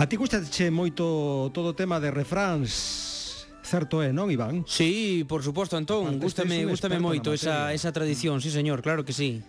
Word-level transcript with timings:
A 0.00 0.08
ti 0.08 0.16
gustache 0.16 0.72
moito 0.72 1.52
todo 1.52 1.76
o 1.76 1.76
tema 1.76 2.00
de 2.00 2.08
refráns 2.08 3.44
certo 3.60 4.00
é, 4.00 4.16
non, 4.16 4.32
Iván? 4.32 4.64
Sí, 4.64 5.28
por 5.28 5.44
suposto, 5.44 5.76
Antón, 5.76 6.16
gústame, 6.16 6.64
gústame 6.64 6.96
moito 6.96 7.36
esa, 7.36 7.76
esa 7.76 7.92
tradición, 7.92 8.40
sí, 8.40 8.48
señor, 8.48 8.80
claro 8.80 9.04
que 9.04 9.12
sí. 9.12 9.44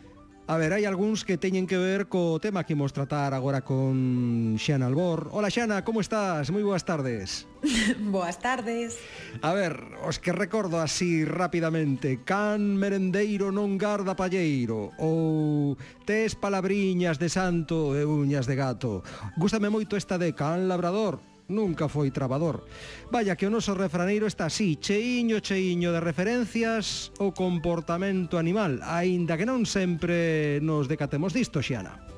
A 0.52 0.58
ver, 0.60 0.76
hai 0.76 0.84
algúns 0.84 1.24
que 1.24 1.40
teñen 1.40 1.64
que 1.64 1.80
ver 1.80 2.12
co 2.12 2.36
tema 2.44 2.68
que 2.68 2.76
imos 2.76 2.92
tratar 2.92 3.32
agora 3.32 3.64
con 3.64 4.60
Xana 4.60 4.92
Albor. 4.92 5.32
Hola 5.32 5.48
Xana, 5.48 5.88
como 5.88 6.04
estás? 6.04 6.52
Moi 6.52 6.60
boas 6.60 6.84
tardes. 6.84 7.48
boas 8.12 8.36
tardes. 8.36 9.00
A 9.40 9.56
ver, 9.56 9.80
os 10.04 10.20
que 10.20 10.36
recordo 10.36 10.84
así 10.84 11.24
rapidamente, 11.24 12.28
can 12.28 12.76
merendeiro 12.76 13.48
non 13.56 13.80
garda 13.80 14.12
palleiro 14.12 14.92
ou 15.00 15.80
tes 16.04 16.36
palabriñas 16.36 17.16
de 17.16 17.32
santo 17.32 17.96
e 17.96 18.04
uñas 18.04 18.44
de 18.44 18.60
gato. 18.60 19.08
Gústame 19.40 19.72
moito 19.72 19.96
esta 19.96 20.20
de 20.20 20.36
can 20.36 20.68
labrador 20.68 21.31
nunca 21.52 21.86
foi 21.92 22.10
trabador. 22.10 22.66
Vaya 23.12 23.36
que 23.36 23.46
o 23.46 23.54
noso 23.54 23.76
refraneiro 23.78 24.26
está 24.26 24.48
así, 24.48 24.80
cheiño, 24.82 25.44
cheiño 25.44 25.94
de 25.94 26.02
referencias 26.02 27.12
ao 27.22 27.36
comportamento 27.36 28.42
animal, 28.42 28.82
aínda 28.82 29.38
que 29.38 29.46
non 29.46 29.68
sempre 29.68 30.58
nos 30.66 30.90
decatemos 30.90 31.36
disto, 31.36 31.62
Xiana. 31.62 32.11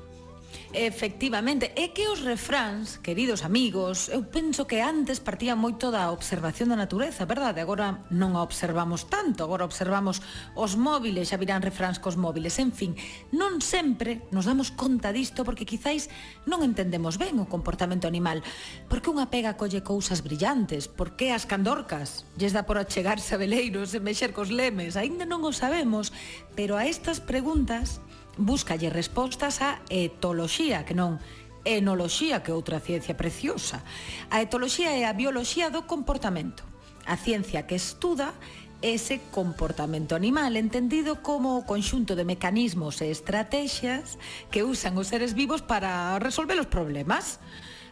Efectivamente, 0.74 1.70
é 1.78 1.94
que 1.94 2.10
os 2.10 2.26
refráns, 2.26 2.98
queridos 2.98 3.46
amigos, 3.46 4.10
eu 4.10 4.26
penso 4.26 4.66
que 4.66 4.82
antes 4.82 5.22
partía 5.22 5.54
moito 5.54 5.94
da 5.94 6.10
observación 6.10 6.74
da 6.74 6.74
natureza, 6.74 7.30
verdade? 7.30 7.62
Agora 7.62 8.02
non 8.10 8.34
a 8.34 8.42
observamos 8.42 9.06
tanto, 9.06 9.46
agora 9.46 9.62
observamos 9.62 10.18
os 10.58 10.74
móviles, 10.74 11.30
xa 11.30 11.38
virán 11.38 11.62
refráns 11.62 12.02
cos 12.02 12.18
móviles, 12.18 12.58
en 12.58 12.74
fin, 12.74 12.98
non 13.30 13.62
sempre 13.62 14.26
nos 14.34 14.50
damos 14.50 14.74
conta 14.74 15.14
disto 15.14 15.46
porque 15.46 15.62
quizáis 15.62 16.10
non 16.42 16.66
entendemos 16.66 17.22
ben 17.22 17.38
o 17.38 17.46
comportamento 17.46 18.10
animal. 18.10 18.42
Por 18.90 18.98
que 18.98 19.14
unha 19.14 19.30
pega 19.30 19.54
colle 19.54 19.86
cousas 19.86 20.26
brillantes, 20.26 20.90
Por 20.90 21.14
que 21.14 21.30
as 21.30 21.46
candorcas? 21.46 22.26
Lles 22.34 22.50
dá 22.50 22.66
por 22.66 22.82
achegarse 22.82 23.34
a 23.34 23.38
veleiros 23.38 23.94
e 23.94 24.02
mexer 24.02 24.34
cos 24.34 24.50
lemes, 24.50 24.98
aínda 24.98 25.22
non 25.22 25.46
o 25.46 25.54
sabemos, 25.54 26.10
pero 26.58 26.74
a 26.74 26.82
estas 26.82 27.22
preguntas 27.22 28.02
búscalle 28.36 28.90
respostas 28.90 29.62
á 29.62 29.82
etoloxía, 29.90 30.82
que 30.84 30.94
non 30.94 31.22
enoloxía, 31.64 32.44
que 32.44 32.52
é 32.52 32.56
outra 32.56 32.78
ciencia 32.80 33.16
preciosa. 33.16 33.80
A 34.28 34.44
etoloxía 34.44 34.92
é 34.92 35.08
a 35.08 35.16
bioloxía 35.16 35.72
do 35.72 35.88
comportamento, 35.88 36.62
a 37.08 37.16
ciencia 37.16 37.64
que 37.64 37.76
estuda 37.76 38.36
ese 38.84 39.20
comportamento 39.32 40.14
animal, 40.14 40.56
entendido 40.60 41.22
como 41.24 41.56
o 41.56 41.64
conxunto 41.64 42.12
de 42.12 42.28
mecanismos 42.28 43.00
e 43.00 43.08
estrategias 43.08 44.20
que 44.52 44.60
usan 44.60 45.00
os 45.00 45.08
seres 45.08 45.32
vivos 45.32 45.64
para 45.64 46.20
resolver 46.20 46.60
os 46.60 46.68
problemas. 46.68 47.40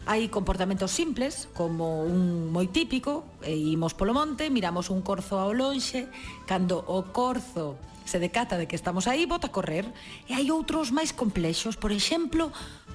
Hai 0.04 0.28
comportamentos 0.28 0.92
simples, 0.92 1.48
como 1.56 2.04
un 2.04 2.52
moi 2.52 2.68
típico, 2.68 3.24
e 3.40 3.56
imos 3.56 3.96
polo 3.96 4.12
monte, 4.12 4.52
miramos 4.52 4.92
un 4.92 5.00
corzo 5.00 5.40
ao 5.40 5.56
lonxe, 5.56 6.12
cando 6.44 6.84
o 6.84 7.08
corzo 7.08 7.80
se 8.04 8.18
decata 8.18 8.58
de 8.58 8.66
que 8.66 8.76
estamos 8.76 9.06
aí, 9.06 9.26
bota 9.26 9.48
a 9.48 9.54
correr. 9.54 9.86
E 10.28 10.34
hai 10.34 10.50
outros 10.50 10.90
máis 10.90 11.10
complexos, 11.10 11.76
por 11.76 11.90
exemplo, 11.90 12.52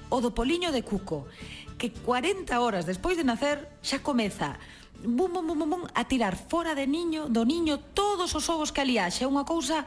o 0.08 0.18
do 0.20 0.32
poliño 0.32 0.72
de 0.72 0.84
Cuco, 0.84 1.28
que 1.76 1.90
40 1.92 2.52
horas 2.60 2.84
despois 2.84 3.16
de 3.16 3.24
nacer 3.24 3.68
xa 3.82 4.00
comeza 4.00 4.56
bum, 5.02 5.28
bum, 5.28 5.46
bum, 5.46 5.70
bum, 5.70 5.84
a 5.94 6.04
tirar 6.04 6.36
fora 6.36 6.74
de 6.74 6.86
niño, 6.86 7.28
do 7.28 7.44
niño 7.44 7.78
todos 7.94 8.34
os 8.34 8.48
ovos 8.48 8.72
que 8.72 8.80
ali 8.80 8.98
haxa. 8.98 9.24
É 9.24 9.28
unha 9.30 9.46
cousa 9.46 9.86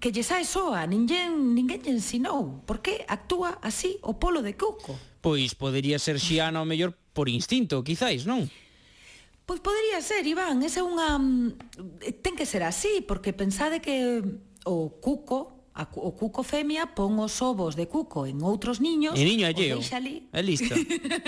que 0.00 0.10
lle 0.10 0.24
sae 0.24 0.42
soa, 0.42 0.86
ninguén, 0.88 1.54
ninguén 1.54 1.84
lle 1.84 1.94
ensinou. 1.94 2.64
Por 2.66 2.82
que 2.82 3.04
actúa 3.06 3.60
así 3.62 4.00
o 4.02 4.18
polo 4.18 4.42
de 4.42 4.56
Cuco? 4.56 4.96
Pois 5.20 5.54
podería 5.54 6.00
ser 6.00 6.18
xiana 6.18 6.62
o 6.62 6.66
mellor 6.66 6.96
por 7.12 7.28
instinto, 7.28 7.84
quizáis, 7.84 8.26
non? 8.26 8.48
Pois 9.46 9.60
podería 9.60 9.98
ser, 10.00 10.26
Iván, 10.26 10.62
esa 10.62 10.82
é 10.82 10.84
unha... 10.86 11.18
Mm, 11.18 12.22
ten 12.22 12.34
que 12.34 12.46
ser 12.46 12.62
así, 12.62 13.02
porque 13.02 13.34
pensade 13.34 13.82
que 13.82 14.22
o 14.64 15.00
cuco 15.00 15.60
a, 15.80 15.86
o 15.96 16.12
cuco 16.12 16.42
femia 16.42 16.92
pon 16.92 17.14
os 17.22 17.38
ovos 17.40 17.78
de 17.78 17.86
cuco 17.86 18.26
en 18.26 18.42
outros 18.42 18.82
niños 18.82 19.14
e 19.14 19.22
niño 19.22 19.46
alleo, 19.46 19.78
ali... 19.94 20.26
é 20.34 20.42
listo. 20.42 20.74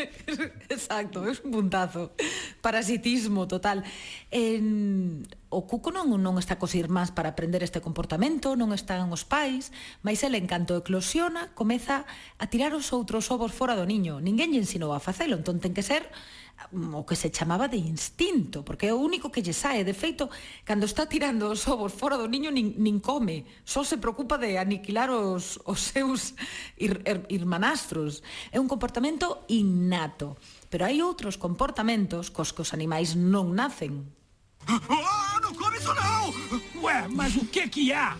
Exacto, 0.69 1.23
é 1.23 1.31
un 1.31 1.51
puntazo. 1.55 2.11
Parasitismo 2.59 3.47
total. 3.47 3.87
En, 4.35 5.23
o 5.49 5.63
cuco 5.65 5.95
non, 5.95 6.11
non 6.19 6.35
está 6.43 6.59
cos 6.59 6.75
irmáns 6.75 7.15
para 7.15 7.33
aprender 7.33 7.63
este 7.63 7.79
comportamento 7.79 8.59
non 8.59 8.75
están 8.75 9.07
os 9.15 9.23
pais 9.23 9.71
mas 10.03 10.21
el 10.27 10.35
en 10.35 10.51
canto 10.51 10.75
eclosiona 10.75 11.55
comeza 11.55 12.03
a 12.37 12.45
tirar 12.51 12.75
os 12.75 12.91
outros 12.91 13.31
ovos 13.31 13.55
fora 13.55 13.79
do 13.79 13.87
niño. 13.87 14.19
Ninguén 14.19 14.51
lle 14.51 14.61
ensinou 14.61 14.91
a 14.91 14.99
facelo 14.99 15.39
entón 15.39 15.63
ten 15.63 15.71
que 15.71 15.87
ser 15.87 16.11
Mm, 16.71 16.95
o 16.95 17.05
que 17.05 17.17
se 17.17 17.33
chamaba 17.35 17.67
de 17.67 17.77
instinto, 17.77 18.63
porque 18.63 18.87
é 18.87 18.95
o 18.95 19.03
único 19.03 19.31
que 19.31 19.43
lle 19.43 19.53
sae. 19.53 19.83
De 19.83 19.93
feito, 19.93 20.31
cando 20.65 20.87
está 20.87 21.07
tirando 21.07 21.51
os 21.51 21.67
ovos 21.67 21.93
fora 21.93 22.17
do 22.17 22.31
niño, 22.31 22.55
nin, 22.55 22.79
nin 22.79 23.01
come. 23.01 23.45
Só 23.65 23.83
se 23.83 23.99
preocupa 23.99 24.39
de 24.39 24.57
aniquilar 24.59 25.11
os, 25.11 25.59
os 25.67 25.81
seus 25.81 26.35
ir, 26.79 27.03
ir, 27.03 27.27
irmanastros. 27.29 28.23
É 28.53 28.61
un 28.61 28.69
comportamento 28.71 29.43
innato. 29.49 30.39
Pero 30.71 30.87
hai 30.87 31.03
outros 31.03 31.37
comportamentos 31.37 32.31
cos 32.31 32.55
que 32.55 32.63
os 32.63 32.73
animais 32.73 33.19
non 33.19 33.53
nacen. 33.53 34.07
Oh, 34.71 35.37
non 35.43 35.53
come 35.59 35.77
iso 35.77 35.91
non! 35.93 36.31
Ué, 36.79 37.11
mas 37.11 37.35
o 37.35 37.45
que 37.51 37.67
que 37.67 37.91
há? 37.93 38.15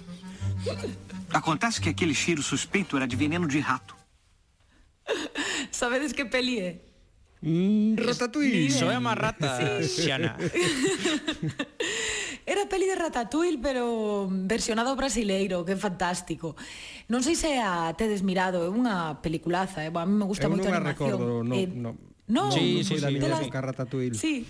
Acontece 1.33 1.81
que 1.81 1.89
aquele 1.89 2.15
cheiro 2.15 2.43
suspeito 2.43 2.97
era 2.97 3.07
de 3.07 3.17
veneno 3.17 3.47
de 3.47 3.61
rato. 3.61 3.95
Sabedes 5.71 6.13
que 6.13 6.25
peli 6.25 6.61
é? 6.61 6.92
Mm, 7.43 7.97
Ratatouille. 7.97 8.71
Soy 8.71 8.99
más 9.01 9.19
rata, 9.19 9.83
sí. 9.83 10.07
Xana. 10.07 10.39
Era 12.47 12.69
peli 12.69 12.87
de 12.87 12.95
Ratatouille, 12.95 13.59
pero 13.61 14.29
versionado 14.31 14.95
brasileiro, 14.95 15.65
que 15.65 15.75
fantástico. 15.75 16.55
Non 17.11 17.27
sei 17.27 17.35
se 17.35 17.59
a 17.59 17.91
tedes 17.99 18.23
mirado, 18.23 18.63
é 18.63 18.71
unha 18.71 19.19
peliculaza, 19.19 19.83
eh? 19.83 19.91
a 19.91 20.07
mí 20.07 20.15
me 20.15 20.27
gusta 20.27 20.47
moito 20.47 20.71
a 20.71 20.79
animación. 20.79 21.19
Eu 21.19 21.19
non 21.19 21.43
recordo, 21.43 21.59
eh, 21.59 21.67
non. 21.67 21.99
No, 22.31 22.49
no, 22.49 22.55
sí, 22.55 22.79
no, 22.79 22.87
sí, 22.87 22.95
no, 23.03 23.03
sí, 23.03 23.19
sí, 23.19 23.51
la... 23.51 23.61
Ratatouille. 23.61 24.15
Sí. 24.15 24.47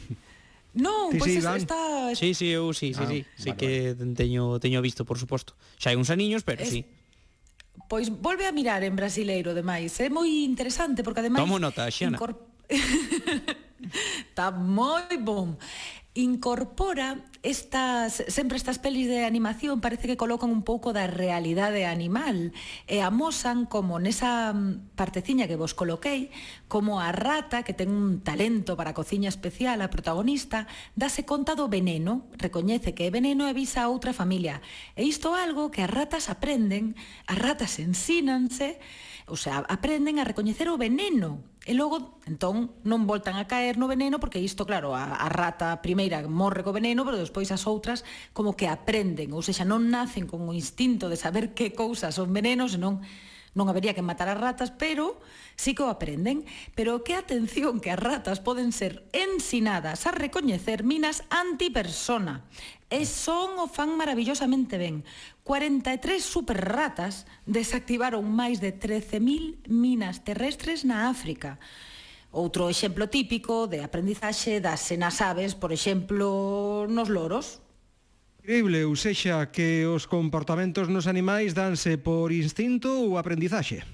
Non, 0.72 1.12
sí, 1.12 1.20
pois 1.20 1.32
sí, 1.32 1.40
es, 1.40 1.44
está... 1.44 1.80
Sí, 2.12 2.32
sí, 2.32 2.48
eu 2.52 2.72
sí, 2.72 2.92
sí, 2.92 3.00
ah, 3.00 3.08
sí, 3.08 3.24
vale, 3.24 3.36
sí 3.36 3.48
vale. 3.52 3.60
que 3.60 3.96
teño, 4.16 4.60
teño 4.60 4.80
visto, 4.80 5.04
por 5.04 5.16
suposto. 5.16 5.56
Xa 5.80 5.92
hai 5.92 5.96
uns 5.96 6.12
aniños, 6.12 6.44
pero 6.44 6.60
es... 6.60 6.68
sí. 6.68 6.84
Pois 7.88 8.08
volve 8.08 8.48
a 8.48 8.52
mirar 8.52 8.84
en 8.84 8.96
brasileiro, 8.96 9.52
demais. 9.52 9.92
É 10.00 10.12
moi 10.12 10.28
interesante, 10.44 11.04
porque 11.04 11.24
ademais... 11.24 11.44
Tomo 11.44 11.56
nota, 11.56 11.88
Xana. 11.88 12.20
Está 14.30 14.50
moi 14.50 15.16
bom. 15.18 15.56
Incorpora 16.14 17.24
estas 17.42 18.22
sempre 18.28 18.58
estas 18.58 18.78
pelis 18.78 19.08
de 19.08 19.24
animación 19.24 19.80
parece 19.80 20.06
que 20.06 20.20
colocan 20.20 20.52
un 20.52 20.60
pouco 20.60 20.92
da 20.92 21.08
realidade 21.08 21.88
animal 21.88 22.52
e 22.84 23.00
amosan 23.00 23.64
como 23.64 23.96
nesa 23.96 24.52
mm, 24.52 24.92
parteciña 24.92 25.48
que 25.48 25.56
vos 25.56 25.72
coloquei 25.72 26.28
como 26.68 27.00
a 27.00 27.16
rata 27.16 27.64
que 27.64 27.72
ten 27.72 27.88
un 27.88 28.20
talento 28.20 28.76
para 28.76 28.92
a 28.92 28.98
cociña 28.98 29.32
especial 29.32 29.80
a 29.80 29.88
protagonista 29.88 30.68
dase 30.94 31.24
conta 31.24 31.56
do 31.56 31.72
veneno 31.72 32.28
recoñece 32.36 32.92
que 32.92 33.08
é 33.08 33.10
veneno 33.10 33.48
e 33.48 33.56
visa 33.56 33.82
a 33.82 33.90
outra 33.90 34.12
familia 34.12 34.60
e 34.94 35.08
isto 35.08 35.32
é 35.32 35.42
algo 35.42 35.72
que 35.72 35.80
as 35.80 35.88
ratas 35.88 36.28
aprenden 36.28 36.92
as 37.24 37.40
ratas 37.40 37.80
ensínanse 37.80 38.78
O 39.26 39.36
sea, 39.36 39.64
aprenden 39.68 40.18
a 40.18 40.24
recoñecer 40.24 40.68
o 40.68 40.78
veneno. 40.78 41.44
E 41.62 41.78
logo, 41.78 42.18
entón, 42.26 42.74
non 42.82 43.06
voltan 43.06 43.38
a 43.38 43.46
caer 43.46 43.78
no 43.78 43.86
veneno 43.86 44.18
porque 44.18 44.42
isto, 44.42 44.66
claro, 44.66 44.98
a, 44.98 45.14
a 45.14 45.28
rata 45.30 45.78
primeira 45.78 46.18
morre 46.26 46.66
co 46.66 46.74
veneno, 46.74 47.06
pero 47.06 47.20
despois 47.20 47.54
as 47.54 47.70
outras 47.70 48.02
como 48.34 48.58
que 48.58 48.66
aprenden, 48.66 49.30
ou 49.30 49.46
sexa, 49.46 49.62
non 49.62 49.86
nacen 49.86 50.26
con 50.26 50.42
o 50.42 50.56
instinto 50.56 51.06
de 51.06 51.14
saber 51.14 51.54
que 51.54 51.70
cousas 51.70 52.18
son 52.18 52.34
venenos, 52.34 52.74
non 52.82 52.98
Non 53.52 53.68
habería 53.68 53.92
que 53.92 54.04
matar 54.04 54.28
as 54.28 54.40
ratas, 54.40 54.68
pero 54.68 55.20
sí 55.56 55.72
que 55.72 55.84
o 55.84 55.92
aprenden. 55.92 56.44
Pero 56.76 57.04
que 57.04 57.16
atención 57.16 57.80
que 57.80 57.92
as 57.92 58.00
ratas 58.00 58.40
poden 58.40 58.72
ser 58.72 59.08
ensinadas 59.12 60.04
a 60.04 60.12
recoñecer 60.12 60.84
minas 60.84 61.24
antipersona. 61.32 62.44
E 62.92 63.08
son 63.08 63.56
o 63.56 63.68
fan 63.72 63.96
maravillosamente 63.96 64.76
ben. 64.76 65.04
43 65.48 66.20
superratas 66.20 67.24
desactivaron 67.48 68.28
máis 68.28 68.60
de 68.60 68.76
13.000 68.76 69.64
minas 69.72 70.20
terrestres 70.24 70.84
na 70.84 71.08
África. 71.08 71.56
Outro 72.32 72.68
exemplo 72.68 73.08
típico 73.08 73.68
de 73.68 73.84
aprendizaxe 73.84 74.60
das 74.60 74.84
senas 74.84 75.24
aves, 75.24 75.56
por 75.56 75.72
exemplo, 75.72 76.84
nos 76.88 77.08
loros. 77.08 77.61
Increíble, 78.42 78.82
ou 78.82 78.98
sexa, 78.98 79.54
que 79.54 79.86
os 79.86 80.10
comportamentos 80.10 80.90
nos 80.90 81.06
animais 81.06 81.54
danse 81.54 81.94
por 81.94 82.34
instinto 82.34 82.90
ou 82.90 83.14
aprendizaxe? 83.14 83.86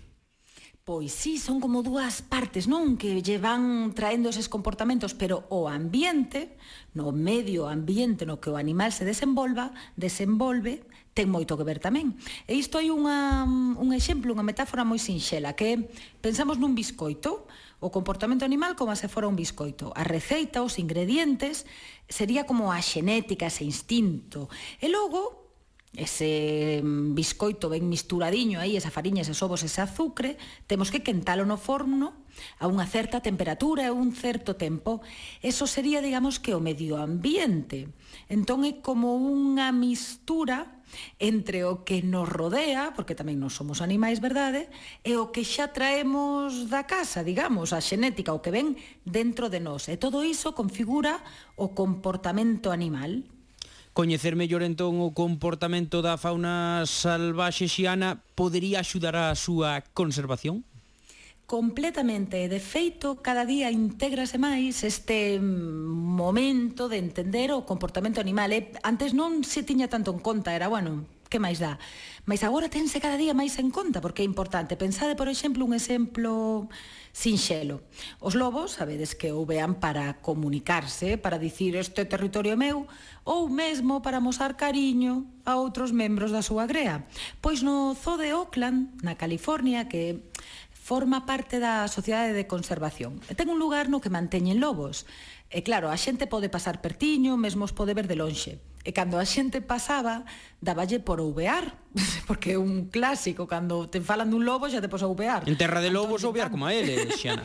Pois 0.88 1.12
sí, 1.12 1.36
son 1.36 1.60
como 1.60 1.84
dúas 1.84 2.24
partes, 2.24 2.64
non? 2.64 2.96
Que 2.96 3.20
lle 3.20 3.36
van 3.36 3.92
traendo 3.92 4.32
eses 4.32 4.48
comportamentos, 4.48 5.12
pero 5.12 5.44
o 5.52 5.68
ambiente, 5.68 6.56
no 6.96 7.12
medio 7.12 7.68
ambiente 7.68 8.24
no 8.24 8.40
que 8.40 8.48
o 8.48 8.56
animal 8.56 8.88
se 8.88 9.04
desenvolva, 9.04 9.76
desenvolve, 10.00 10.80
ten 11.18 11.26
moito 11.26 11.58
que 11.58 11.66
ver 11.66 11.82
tamén. 11.82 12.14
E 12.46 12.54
isto 12.54 12.78
hai 12.78 12.94
unha, 12.94 13.42
un 13.74 13.90
exemplo, 13.90 14.30
unha 14.30 14.46
metáfora 14.46 14.86
moi 14.86 15.02
sinxela, 15.02 15.58
que 15.58 15.90
pensamos 16.22 16.62
nun 16.62 16.78
biscoito, 16.78 17.50
o 17.82 17.90
comportamento 17.90 18.46
animal 18.46 18.78
como 18.78 18.94
se 18.94 19.10
fora 19.10 19.26
un 19.26 19.34
biscoito. 19.34 19.90
A 19.98 20.06
receita, 20.06 20.62
os 20.62 20.78
ingredientes, 20.78 21.66
sería 22.06 22.46
como 22.46 22.70
a 22.70 22.78
xenética, 22.78 23.50
ese 23.50 23.66
instinto. 23.66 24.46
E 24.78 24.86
logo, 24.86 25.50
ese 25.98 26.78
biscoito 26.86 27.66
ben 27.66 27.90
misturadiño 27.90 28.62
aí, 28.62 28.78
esa 28.78 28.94
fariña, 28.94 29.26
eses 29.26 29.42
ovos, 29.42 29.66
ese 29.66 29.82
azucre, 29.82 30.38
temos 30.70 30.94
que 30.94 31.02
quentalo 31.02 31.42
no 31.42 31.58
forno 31.58 32.14
a 32.62 32.70
unha 32.70 32.86
certa 32.86 33.18
temperatura 33.18 33.82
e 33.86 33.90
un 33.90 34.14
certo 34.14 34.54
tempo. 34.54 35.02
Eso 35.42 35.66
sería, 35.66 35.98
digamos, 35.98 36.38
que 36.38 36.54
o 36.54 36.62
medio 36.62 36.94
ambiente. 36.94 37.90
Entón 38.30 38.62
é 38.62 38.78
como 38.78 39.18
unha 39.18 39.74
mistura 39.74 40.77
entre 41.18 41.64
o 41.64 41.82
que 41.82 42.04
nos 42.04 42.28
rodea, 42.28 42.92
porque 42.94 43.16
tamén 43.16 43.40
non 43.40 43.48
somos 43.48 43.80
animais, 43.80 44.20
verdade, 44.20 44.68
e 45.02 45.16
o 45.16 45.32
que 45.32 45.42
xa 45.42 45.72
traemos 45.72 46.68
da 46.68 46.84
casa, 46.84 47.24
digamos, 47.24 47.72
a 47.72 47.80
xenética, 47.80 48.36
o 48.36 48.44
que 48.44 48.52
ven 48.52 48.76
dentro 49.08 49.48
de 49.48 49.64
nós. 49.64 49.88
E 49.88 49.96
todo 49.96 50.20
iso 50.22 50.52
configura 50.52 51.24
o 51.56 51.72
comportamento 51.72 52.68
animal. 52.68 53.24
Coñecer 53.96 54.38
mellor 54.38 54.62
entón 54.62 55.02
o 55.02 55.10
comportamento 55.10 56.04
da 56.04 56.20
fauna 56.20 56.86
salvaxe 56.86 57.66
xiana 57.66 58.22
podería 58.38 58.84
axudar 58.84 59.16
á 59.16 59.34
súa 59.34 59.82
conservación? 59.96 60.67
completamente. 61.48 62.46
De 62.46 62.60
feito, 62.60 63.24
cada 63.24 63.48
día 63.48 63.72
intégrase 63.72 64.36
máis 64.36 64.84
este 64.84 65.40
momento 65.40 66.92
de 66.92 67.00
entender 67.00 67.56
o 67.56 67.64
comportamento 67.64 68.20
animal. 68.20 68.52
E 68.52 68.76
antes 68.84 69.16
non 69.16 69.40
se 69.48 69.64
tiña 69.64 69.88
tanto 69.88 70.12
en 70.12 70.20
conta, 70.20 70.52
era, 70.52 70.68
bueno, 70.68 71.08
que 71.32 71.40
máis 71.40 71.56
dá? 71.56 71.80
Mas 72.28 72.44
agora 72.44 72.68
tense 72.68 73.00
cada 73.00 73.16
día 73.16 73.32
máis 73.32 73.56
en 73.56 73.72
conta, 73.72 74.04
porque 74.04 74.20
é 74.20 74.28
importante. 74.28 74.76
Pensade, 74.76 75.16
por 75.16 75.32
exemplo, 75.32 75.64
un 75.64 75.72
exemplo 75.72 76.68
sinxelo. 77.16 77.80
Os 78.20 78.36
lobos, 78.36 78.76
sabedes 78.76 79.16
que 79.16 79.32
o 79.32 79.48
vean 79.48 79.80
para 79.80 80.20
comunicarse, 80.20 81.16
para 81.16 81.40
dicir 81.40 81.80
este 81.80 82.04
territorio 82.04 82.60
meu, 82.60 82.84
ou 83.24 83.48
mesmo 83.48 84.04
para 84.04 84.20
mostrar 84.20 84.60
cariño 84.60 85.24
a 85.48 85.56
outros 85.56 85.96
membros 85.96 86.28
da 86.28 86.44
súa 86.44 86.68
grea. 86.68 87.08
Pois 87.40 87.64
no 87.64 87.96
Zoo 87.96 88.20
de 88.20 88.36
Oakland, 88.36 89.00
na 89.00 89.16
California, 89.16 89.88
que 89.88 90.28
forma 90.88 91.28
parte 91.28 91.60
da 91.60 91.84
Sociedade 91.84 92.32
de 92.32 92.48
Conservación. 92.48 93.20
E 93.28 93.36
ten 93.36 93.52
un 93.52 93.60
lugar 93.60 93.92
no 93.92 94.00
que 94.00 94.08
manteñen 94.08 94.56
lobos. 94.56 95.04
E 95.52 95.60
claro, 95.60 95.92
a 95.92 96.00
xente 96.00 96.24
pode 96.24 96.48
pasar 96.48 96.80
pertiño, 96.80 97.36
mesmo 97.36 97.68
os 97.68 97.76
pode 97.76 97.92
ver 97.92 98.08
de 98.08 98.16
lonxe. 98.16 98.56
E 98.88 98.96
cando 98.96 99.20
a 99.20 99.28
xente 99.28 99.60
pasaba, 99.60 100.24
daballe 100.64 100.96
por 100.96 101.20
ouvear, 101.20 101.76
porque 102.28 102.56
é 102.56 102.58
un 102.58 102.88
clásico, 102.88 103.44
cando 103.44 103.84
te 103.92 104.00
falan 104.00 104.32
dun 104.32 104.48
lobo 104.48 104.64
xa 104.72 104.80
te 104.80 104.88
pos 104.88 105.04
ouvear. 105.04 105.44
En 105.44 105.60
terra 105.60 105.84
de 105.84 105.92
lobos 105.92 106.24
ouvear 106.24 106.48
como 106.48 106.64
a 106.64 106.72
ele, 106.72 106.96
Xiana. 107.12 107.44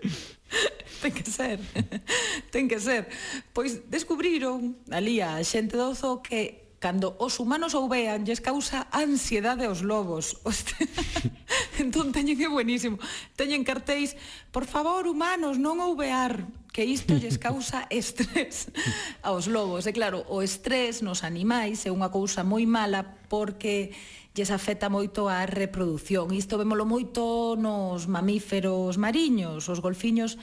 ten 1.00 1.12
que 1.16 1.24
ser. 1.24 1.64
ten 2.52 2.68
que 2.68 2.76
ser. 2.76 3.08
Pois 3.56 3.88
descubriron 3.88 4.76
ali 4.92 5.24
a 5.24 5.40
xente 5.40 5.80
do 5.80 5.96
zoo 5.96 6.20
que 6.20 6.63
cando 6.84 7.16
os 7.16 7.40
humanos 7.40 7.72
ou 7.72 7.88
vean 7.88 8.28
lles 8.28 8.44
causa 8.44 8.92
ansiedade 8.92 9.64
aos 9.64 9.80
lobos. 9.80 10.36
entón 11.80 12.12
teñen 12.12 12.36
que 12.36 12.48
buenísimo. 12.48 13.00
Teñen 13.36 13.64
cartéis, 13.64 14.16
por 14.52 14.68
favor, 14.68 15.08
humanos, 15.08 15.56
non 15.56 15.80
ouvear, 15.80 16.44
que 16.76 16.84
isto 16.84 17.16
lles 17.16 17.40
causa 17.40 17.88
estrés 17.90 18.68
aos 19.24 19.48
lobos. 19.48 19.88
E 19.88 19.96
claro, 19.96 20.28
o 20.28 20.44
estrés 20.44 21.00
nos 21.00 21.24
animais 21.24 21.88
é 21.88 21.90
unha 21.90 22.12
cousa 22.12 22.44
moi 22.44 22.68
mala 22.68 23.16
porque 23.32 23.96
lles 24.36 24.52
afecta 24.52 24.92
moito 24.92 25.30
a 25.30 25.48
reproducción. 25.48 26.36
Isto 26.36 26.60
vémolo 26.60 26.84
moito 26.84 27.56
nos 27.56 28.10
mamíferos 28.10 29.00
mariños, 29.00 29.72
os 29.72 29.80
golfiños 29.80 30.36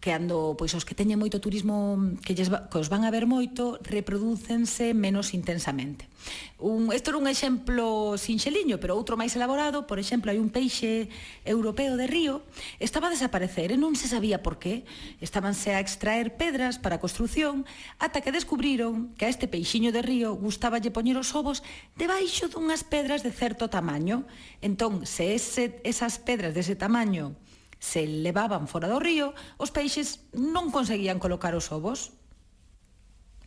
que 0.00 0.16
ando, 0.16 0.56
pois 0.56 0.72
os 0.72 0.88
que 0.88 0.96
teñen 0.96 1.20
moito 1.20 1.44
turismo 1.44 2.16
que, 2.24 2.32
lles, 2.32 2.48
que 2.48 2.78
os 2.80 2.88
van 2.88 3.04
a 3.04 3.12
ver 3.12 3.28
moito 3.28 3.76
reprodúcense 3.84 4.96
menos 4.96 5.36
intensamente. 5.36 6.08
Un, 6.56 6.88
isto 6.96 7.12
era 7.12 7.20
un 7.20 7.28
exemplo 7.28 8.16
sinxeliño, 8.16 8.80
pero 8.80 8.96
outro 8.96 9.20
máis 9.20 9.36
elaborado, 9.36 9.84
por 9.84 10.00
exemplo, 10.00 10.32
hai 10.32 10.40
un 10.40 10.48
peixe 10.48 11.12
europeo 11.44 12.00
de 12.00 12.08
río, 12.08 12.40
estaba 12.80 13.12
a 13.12 13.14
desaparecer 13.14 13.76
e 13.76 13.76
non 13.76 13.92
se 13.92 14.08
sabía 14.08 14.40
por 14.40 14.56
qué. 14.56 14.88
Estábanse 15.20 15.76
a 15.76 15.84
extraer 15.84 16.32
pedras 16.40 16.80
para 16.80 16.96
a 16.96 17.02
construción 17.04 17.68
ata 18.00 18.24
que 18.24 18.32
descubriron 18.32 19.12
que 19.20 19.28
a 19.28 19.32
este 19.32 19.52
peixiño 19.52 19.92
de 19.92 20.00
río 20.00 20.32
gustaballe 20.32 20.88
poñer 20.88 21.20
os 21.20 21.28
ovos 21.36 21.60
debaixo 22.00 22.48
dunhas 22.48 22.88
pedras 22.88 23.20
de 23.20 23.36
certo 23.36 23.68
tamaño. 23.68 24.24
Entón, 24.64 25.04
se 25.04 25.36
ese, 25.36 25.84
esas 25.84 26.16
pedras 26.16 26.56
dese 26.56 26.72
tamaño 26.72 27.36
se 27.80 28.06
levaban 28.06 28.68
fora 28.68 28.86
do 28.86 29.00
río, 29.00 29.32
os 29.56 29.72
peixes 29.72 30.28
non 30.36 30.68
conseguían 30.70 31.18
colocar 31.18 31.56
os 31.56 31.72
ovos. 31.72 32.14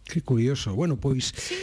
Que 0.03 0.19
curioso. 0.19 0.75
Bueno, 0.75 0.99
pois 0.99 1.31
sí. 1.31 1.55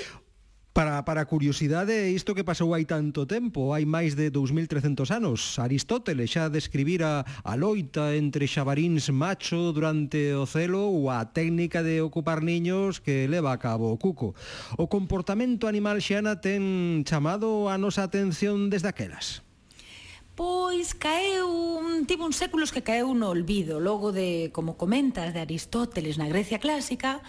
Para, 0.73 1.05
para 1.05 1.27
curiosidade, 1.27 2.15
isto 2.15 2.31
que 2.33 2.47
pasou 2.47 2.79
hai 2.79 2.87
tanto 2.87 3.27
tempo, 3.27 3.75
hai 3.75 3.83
máis 3.83 4.15
de 4.15 4.31
2300 4.31 5.11
anos, 5.11 5.59
Aristóteles 5.59 6.31
xa 6.31 6.47
describira 6.47 7.27
a 7.43 7.59
loita 7.59 8.15
entre 8.15 8.47
xabaríns 8.47 9.11
macho 9.11 9.75
durante 9.75 10.31
o 10.31 10.47
celo 10.47 10.87
ou 10.87 11.11
a 11.11 11.27
técnica 11.35 11.83
de 11.83 11.99
ocupar 11.99 12.47
niños 12.47 13.03
que 13.03 13.27
leva 13.27 13.51
a 13.51 13.59
cabo 13.59 13.91
o 13.91 13.99
cuco. 13.99 14.39
O 14.79 14.87
comportamento 14.87 15.67
animal 15.67 15.99
xana 15.99 16.39
ten 16.39 17.03
chamado 17.03 17.67
a 17.67 17.75
nosa 17.75 18.07
atención 18.07 18.71
desde 18.71 18.95
aquelas 18.95 19.43
pois 20.41 20.97
caeu, 20.97 21.53
tivo 22.09 22.25
uns 22.25 22.41
séculos 22.41 22.73
que 22.73 22.81
caeu 22.81 23.13
no 23.13 23.29
olvido, 23.29 23.77
logo 23.77 24.09
de, 24.09 24.49
como 24.57 24.81
comentas, 24.81 25.37
de 25.37 25.41
Aristóteles 25.45 26.17
na 26.17 26.33
Grecia 26.33 26.57
clásica, 26.57 27.21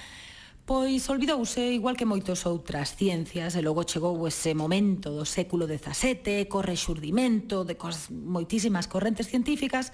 pois 0.64 1.04
olvidouse 1.12 1.76
igual 1.76 2.00
que 2.00 2.08
moitos 2.08 2.48
outras 2.48 2.96
ciencias 2.96 3.60
e 3.60 3.62
logo 3.68 3.84
chegou 3.84 4.16
ese 4.24 4.56
momento 4.56 5.12
do 5.12 5.28
século 5.28 5.68
XVII 5.68 6.48
co 6.48 6.64
rexurdimento 6.64 7.68
de 7.68 7.76
cos 7.76 8.08
moitísimas 8.08 8.88
correntes 8.88 9.28
científicas 9.28 9.92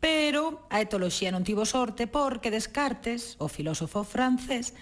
pero 0.00 0.64
a 0.72 0.80
etoloxía 0.80 1.28
non 1.36 1.44
tivo 1.44 1.68
sorte 1.68 2.08
porque 2.08 2.48
Descartes, 2.48 3.36
o 3.44 3.52
filósofo 3.52 4.08
francés, 4.08 4.72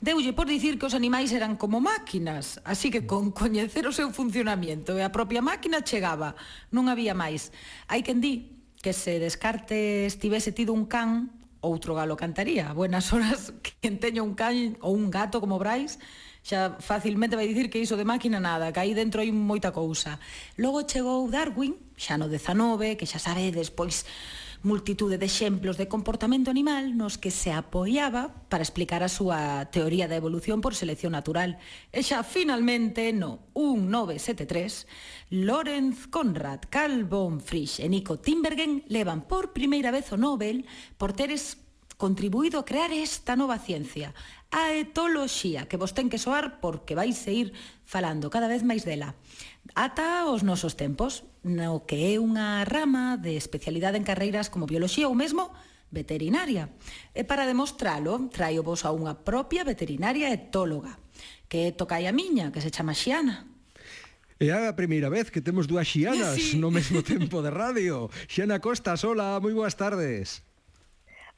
deulle 0.00 0.32
por 0.32 0.46
dicir 0.46 0.78
que 0.78 0.86
os 0.86 0.94
animais 0.94 1.30
eran 1.30 1.54
como 1.54 1.78
máquinas, 1.78 2.60
así 2.64 2.90
que 2.90 3.06
con 3.06 3.30
coñecer 3.30 3.86
o 3.86 3.92
seu 3.92 4.10
funcionamento 4.10 4.96
e 4.98 5.02
a 5.02 5.14
propia 5.14 5.42
máquina 5.42 5.84
chegaba, 5.84 6.34
non 6.74 6.90
había 6.90 7.12
máis. 7.12 7.52
Hai 7.86 8.02
quen 8.02 8.18
di 8.18 8.54
que 8.80 8.92
se 8.92 9.16
descarte 9.16 10.04
estivese 10.04 10.52
tido 10.52 10.76
un 10.76 10.84
can, 10.84 11.32
outro 11.64 11.96
galo 11.96 12.16
cantaría. 12.16 12.72
Buenas 12.76 13.12
horas, 13.12 13.56
quen 13.80 13.96
teña 13.96 14.20
un 14.20 14.36
can 14.36 14.76
ou 14.84 14.92
un 14.92 15.08
gato 15.08 15.40
como 15.40 15.56
Brais, 15.56 15.96
xa 16.44 16.76
facilmente 16.76 17.40
vai 17.40 17.48
dicir 17.48 17.72
que 17.72 17.80
iso 17.80 17.96
de 17.96 18.04
máquina 18.04 18.36
nada, 18.36 18.68
que 18.68 18.80
aí 18.84 18.92
dentro 18.92 19.24
hai 19.24 19.32
moita 19.32 19.72
cousa. 19.72 20.20
Logo 20.60 20.84
chegou 20.84 21.24
Darwin, 21.32 21.80
xa 21.96 22.20
no 22.20 22.28
19, 22.28 23.00
que 23.00 23.08
xa 23.08 23.16
sabedes, 23.16 23.72
pois 23.72 24.04
multitude 24.64 25.18
de 25.18 25.26
exemplos 25.26 25.76
de 25.76 25.88
comportamento 25.88 26.50
animal 26.50 26.96
nos 26.96 27.20
que 27.20 27.30
se 27.30 27.52
apoiaba 27.52 28.32
para 28.48 28.64
explicar 28.64 29.04
a 29.04 29.12
súa 29.12 29.68
teoría 29.68 30.08
da 30.08 30.16
evolución 30.16 30.64
por 30.64 30.72
selección 30.72 31.12
natural. 31.12 31.60
E 31.92 32.00
xa 32.00 32.24
finalmente 32.24 33.12
no 33.12 33.44
1973, 33.52 34.88
Lorenz 35.36 36.08
Conrad, 36.08 36.64
Carl 36.72 37.04
von 37.04 37.44
Frisch 37.44 37.76
e 37.84 37.92
Nico 37.92 38.16
Timbergen 38.16 38.88
levan 38.88 39.28
por 39.28 39.52
primeira 39.52 39.92
vez 39.92 40.08
o 40.10 40.16
Nobel 40.16 40.64
por 40.96 41.12
teres 41.12 41.60
contribuído 42.00 42.58
a 42.58 42.64
crear 42.64 42.90
esta 42.90 43.36
nova 43.36 43.60
ciencia, 43.60 44.16
a 44.48 44.72
etoloxía, 44.72 45.68
que 45.68 45.76
vos 45.76 45.92
ten 45.92 46.08
que 46.08 46.16
soar 46.16 46.64
porque 46.64 46.96
vais 46.96 47.20
ir 47.28 47.52
falando 47.84 48.32
cada 48.32 48.48
vez 48.48 48.64
máis 48.64 48.88
dela. 48.88 49.12
Ata 49.76 50.24
os 50.32 50.40
nosos 50.40 50.72
tempos, 50.72 51.28
no 51.44 51.84
que 51.84 52.16
é 52.16 52.20
unha 52.20 52.64
rama 52.64 53.20
de 53.20 53.36
especialidade 53.36 54.00
en 54.00 54.08
carreiras 54.08 54.48
como 54.48 54.66
bioloxía 54.66 55.06
ou 55.06 55.14
mesmo 55.14 55.52
veterinaria. 55.92 56.72
E 57.12 57.22
para 57.22 57.46
demostralo, 57.46 58.32
traio 58.32 58.64
vos 58.64 58.82
a 58.82 58.90
unha 58.90 59.14
propia 59.22 59.62
veterinaria 59.62 60.32
etóloga, 60.32 60.98
que 61.46 61.70
tocai 61.76 62.08
a 62.08 62.16
miña, 62.16 62.50
que 62.50 62.64
se 62.64 62.72
chama 62.72 62.96
Xiana. 62.96 63.46
E 64.40 64.50
é 64.50 64.66
a 64.66 64.74
primeira 64.74 65.06
vez 65.06 65.30
que 65.30 65.44
temos 65.44 65.70
dúas 65.70 65.86
xianas 65.86 66.34
sí. 66.40 66.58
no 66.58 66.72
mesmo 66.72 67.04
tempo 67.04 67.38
de 67.44 67.54
radio. 67.54 68.10
Xiana 68.26 68.58
Costas, 68.58 69.04
hola, 69.04 69.38
moi 69.38 69.54
boas 69.54 69.78
tardes. 69.78 70.42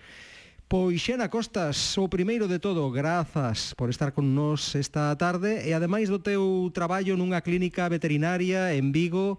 Pois 0.66 0.98
Xena 0.98 1.30
Costas, 1.30 1.94
o 1.94 2.10
primeiro 2.10 2.50
de 2.50 2.58
todo, 2.58 2.90
grazas 2.90 3.70
por 3.78 3.86
estar 3.86 4.10
con 4.10 4.34
nós 4.34 4.74
esta 4.74 5.14
tarde 5.14 5.62
e 5.62 5.70
ademais 5.70 6.10
do 6.10 6.18
teu 6.18 6.74
traballo 6.74 7.14
nunha 7.14 7.38
clínica 7.38 7.86
veterinaria 7.86 8.74
en 8.74 8.90
Vigo, 8.90 9.38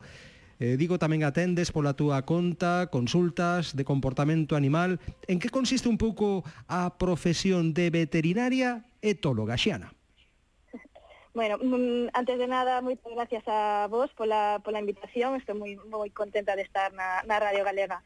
eh, 0.64 0.80
digo 0.80 0.96
tamén 0.96 1.28
atendes 1.28 1.76
pola 1.76 2.00
túa 2.00 2.24
conta, 2.24 2.88
consultas 2.88 3.76
de 3.76 3.84
comportamento 3.84 4.56
animal. 4.56 5.04
En 5.28 5.44
que 5.44 5.52
consiste 5.52 5.92
un 5.92 6.00
pouco 6.00 6.48
a 6.72 6.96
profesión 6.96 7.76
de 7.76 7.92
veterinaria 7.92 8.88
etóloga, 9.04 9.60
Xiana? 9.60 9.97
Bueno, 11.38 11.60
mm, 11.60 12.08
antes 12.14 12.40
de 12.40 12.48
nada, 12.48 12.82
moitas 12.82 13.14
gracias 13.14 13.44
a 13.46 13.86
vos 13.94 14.10
pola, 14.18 14.58
pola 14.66 14.82
invitación, 14.82 15.38
estou 15.38 15.54
moi, 15.54 15.78
moi 15.86 16.10
contenta 16.10 16.58
de 16.58 16.66
estar 16.66 16.90
na, 16.98 17.22
na 17.30 17.38
Radio 17.38 17.62
Galega. 17.62 18.02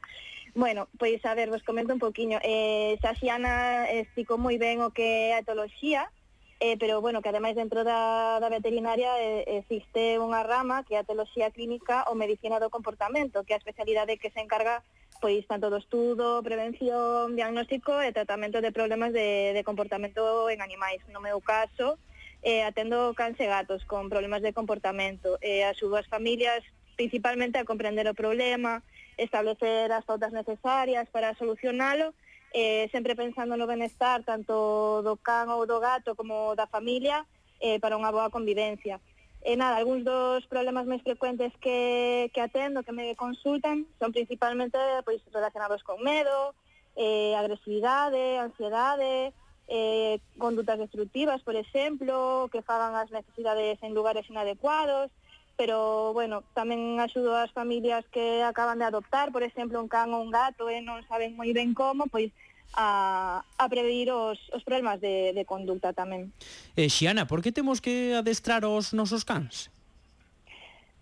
Bueno, 0.52 0.92
pois 1.00 1.24
a 1.24 1.32
ver, 1.32 1.48
vos 1.48 1.64
comento 1.64 1.96
un 1.96 2.04
poquinho. 2.04 2.44
Eh, 2.44 3.00
Saxiana 3.00 3.88
explicou 3.88 4.36
moi 4.36 4.60
ben 4.60 4.84
o 4.84 4.92
que 4.92 5.32
é 5.32 5.40
a 5.40 5.48
etoloxía, 5.48 6.12
eh, 6.60 6.76
pero 6.76 7.00
bueno, 7.00 7.24
que 7.24 7.32
ademais 7.32 7.56
dentro 7.56 7.88
da, 7.88 8.44
da 8.44 8.52
veterinaria 8.52 9.16
eh, 9.24 9.64
existe 9.64 10.20
unha 10.20 10.44
rama 10.44 10.84
que 10.84 10.94
é 10.96 10.98
a 11.00 11.08
etoloxía 11.08 11.56
clínica 11.56 12.04
ou 12.12 12.20
medicina 12.20 12.60
do 12.60 12.68
comportamento, 12.68 13.48
que 13.48 13.56
é 13.56 13.56
a 13.56 13.64
especialidade 13.64 14.20
que 14.20 14.28
se 14.28 14.44
encarga 14.44 14.84
pois 15.24 15.48
tanto 15.48 15.72
do 15.72 15.80
estudo, 15.80 16.44
prevención, 16.44 17.40
diagnóstico 17.40 17.96
e 18.04 18.12
tratamento 18.12 18.60
de 18.60 18.76
problemas 18.76 19.16
de, 19.16 19.56
de 19.56 19.64
comportamento 19.64 20.52
en 20.52 20.60
animais. 20.60 21.00
No 21.08 21.24
meu 21.24 21.40
caso, 21.40 21.96
eh, 22.42 22.64
atendo 22.64 23.14
cans 23.14 23.40
e 23.40 23.46
gatos 23.46 23.86
con 23.86 24.10
problemas 24.10 24.42
de 24.42 24.54
comportamento 24.54 25.38
e 25.42 25.62
eh, 25.62 25.70
as 25.70 25.78
súas 25.78 26.06
familias 26.10 26.66
principalmente 26.96 27.58
a 27.58 27.66
comprender 27.66 28.06
o 28.06 28.14
problema, 28.14 28.84
establecer 29.18 29.90
as 29.92 30.06
pautas 30.06 30.34
necesarias 30.34 31.10
para 31.10 31.34
solucionalo, 31.34 32.14
eh, 32.54 32.90
sempre 32.92 33.16
pensando 33.16 33.58
no 33.58 33.66
benestar 33.66 34.24
tanto 34.24 35.02
do 35.02 35.18
can 35.18 35.50
ou 35.50 35.66
do 35.66 35.80
gato 35.80 36.14
como 36.16 36.54
da 36.54 36.68
familia 36.68 37.26
eh, 37.58 37.80
para 37.80 37.98
unha 37.98 38.12
boa 38.12 38.30
convivencia. 38.30 39.02
E 39.42 39.58
nada, 39.58 39.82
algúns 39.82 40.06
dos 40.06 40.46
problemas 40.46 40.86
máis 40.86 41.02
frecuentes 41.02 41.50
que, 41.58 42.30
que 42.30 42.42
atendo, 42.42 42.86
que 42.86 42.94
me 42.94 43.18
consultan, 43.18 43.90
son 43.98 44.14
principalmente 44.14 44.78
pois, 45.02 45.22
relacionados 45.34 45.82
con 45.82 45.98
medo, 46.06 46.54
eh, 46.94 47.34
agresividade, 47.34 48.38
ansiedade, 48.38 49.34
eh, 49.72 50.20
condutas 50.38 50.78
destructivas, 50.78 51.42
por 51.48 51.56
exemplo, 51.56 52.52
que 52.52 52.62
fagan 52.62 52.92
as 53.00 53.08
necesidades 53.08 53.80
en 53.80 53.96
lugares 53.96 54.28
inadecuados, 54.28 55.08
pero, 55.56 56.12
bueno, 56.12 56.44
tamén 56.52 57.00
axudo 57.00 57.32
ás 57.32 57.56
familias 57.56 58.04
que 58.12 58.44
acaban 58.44 58.84
de 58.84 58.86
adoptar, 58.92 59.32
por 59.32 59.48
exemplo, 59.48 59.80
un 59.80 59.88
can 59.88 60.12
ou 60.12 60.20
un 60.20 60.28
gato 60.28 60.68
e 60.68 60.84
non 60.84 61.00
saben 61.08 61.40
moi 61.40 61.56
ben 61.56 61.72
como, 61.72 62.12
pois 62.12 62.36
a, 62.76 63.44
a 63.56 63.66
prevenir 63.72 64.12
os, 64.12 64.40
os 64.52 64.64
problemas 64.68 65.00
de, 65.00 65.32
de 65.32 65.44
conducta 65.48 65.96
tamén. 65.96 66.36
Eh, 66.76 66.92
Xiana, 66.92 67.24
por 67.24 67.40
que 67.40 67.56
temos 67.56 67.80
que 67.80 68.12
adestrar 68.12 68.68
os 68.68 68.92
nosos 68.92 69.24
cans? 69.24 69.72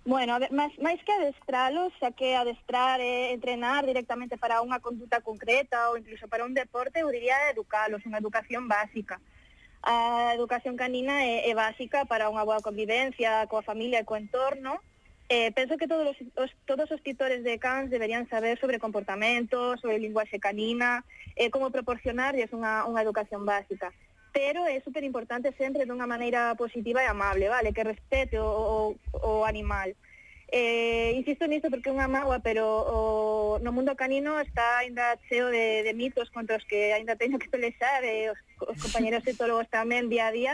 Bueno, 0.09 0.41
máis, 0.49 0.73
máis 0.81 0.97
que 1.05 1.13
adestralos, 1.13 1.93
xa 2.01 2.09
que 2.09 2.33
adestrar 2.33 2.97
é 2.97 3.29
entrenar 3.29 3.85
directamente 3.85 4.41
para 4.41 4.57
unha 4.65 4.81
conduta 4.81 5.21
concreta 5.21 5.93
ou 5.93 6.01
incluso 6.01 6.25
para 6.25 6.49
un 6.49 6.57
deporte, 6.57 7.05
eu 7.05 7.13
diría 7.13 7.53
educalos, 7.53 8.01
unha 8.09 8.17
educación 8.17 8.65
básica. 8.65 9.21
A 9.85 10.33
educación 10.33 10.73
canina 10.81 11.21
é, 11.21 11.45
é 11.45 11.53
básica 11.53 12.09
para 12.09 12.25
unha 12.33 12.41
boa 12.41 12.57
convivencia 12.57 13.45
coa 13.45 13.61
familia 13.61 14.01
e 14.01 14.07
co 14.09 14.17
entorno, 14.17 14.81
Eh, 15.29 15.51
penso 15.53 15.77
que 15.77 15.85
todos 15.85 16.09
os, 16.09 16.17
os, 16.41 16.51
todos 16.65 16.89
os 16.89 17.05
titores 17.05 17.45
de 17.45 17.61
cans 17.61 17.93
deberían 17.93 18.25
saber 18.33 18.57
sobre 18.57 18.81
comportamento, 18.81 19.77
sobre 19.77 20.01
linguaxe 20.01 20.41
canina, 20.41 21.05
eh, 21.37 21.53
como 21.53 21.69
proporcionarles 21.69 22.49
unha, 22.49 22.89
unha 22.89 23.05
educación 23.05 23.45
básica 23.45 23.93
pero 24.31 24.65
é 24.65 24.79
super 24.81 25.03
importante 25.03 25.53
sempre 25.57 25.85
dunha 25.85 26.07
maneira 26.07 26.55
positiva 26.55 27.03
e 27.03 27.07
amable, 27.07 27.49
vale? 27.49 27.73
Que 27.73 27.83
respete 27.83 28.37
o, 28.37 28.45
o, 28.45 29.17
o 29.21 29.33
animal. 29.45 29.93
Eh, 30.51 31.13
insisto 31.13 31.45
nisto 31.45 31.69
porque 31.69 31.89
é 31.89 31.93
unha 31.93 32.09
mágoa, 32.09 32.41
pero 32.41 32.65
o, 32.65 32.99
no 33.61 33.69
mundo 33.69 33.93
canino 33.93 34.41
está 34.41 34.81
aínda 34.81 35.13
cheo 35.29 35.53
de, 35.53 35.85
de 35.85 35.93
mitos 35.93 36.33
contra 36.33 36.57
os 36.57 36.65
que 36.65 36.89
aínda 36.89 37.13
teño 37.13 37.37
que 37.37 37.53
pelexar 37.53 38.01
e 38.01 38.33
os, 38.33 38.39
os 38.65 38.77
compañeros 38.81 39.21
etólogos 39.29 39.69
tamén 39.69 40.09
día 40.09 40.29
a 40.29 40.33
día 40.33 40.53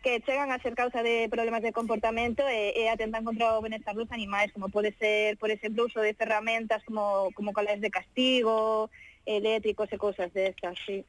que 0.00 0.22
chegan 0.24 0.54
a 0.54 0.62
ser 0.62 0.78
causa 0.78 1.02
de 1.02 1.28
problemas 1.28 1.60
de 1.60 1.74
comportamento 1.74 2.46
e, 2.48 2.72
e 2.78 2.88
atentan 2.88 3.26
contra 3.26 3.58
o 3.58 3.60
benestar 3.60 3.92
dos 3.92 4.08
animais, 4.14 4.54
como 4.54 4.70
pode 4.70 4.94
ser, 4.96 5.36
por 5.36 5.50
exemplo, 5.50 5.82
o 5.82 5.88
uso 5.90 6.00
de 6.00 6.14
ferramentas 6.14 6.80
como, 6.86 7.28
como 7.34 7.52
colares 7.52 7.82
de 7.82 7.90
castigo, 7.90 8.88
eléctricos 9.26 9.90
e 9.90 9.98
cousas 9.98 10.30
destas, 10.32 10.78
sí. 10.86 11.04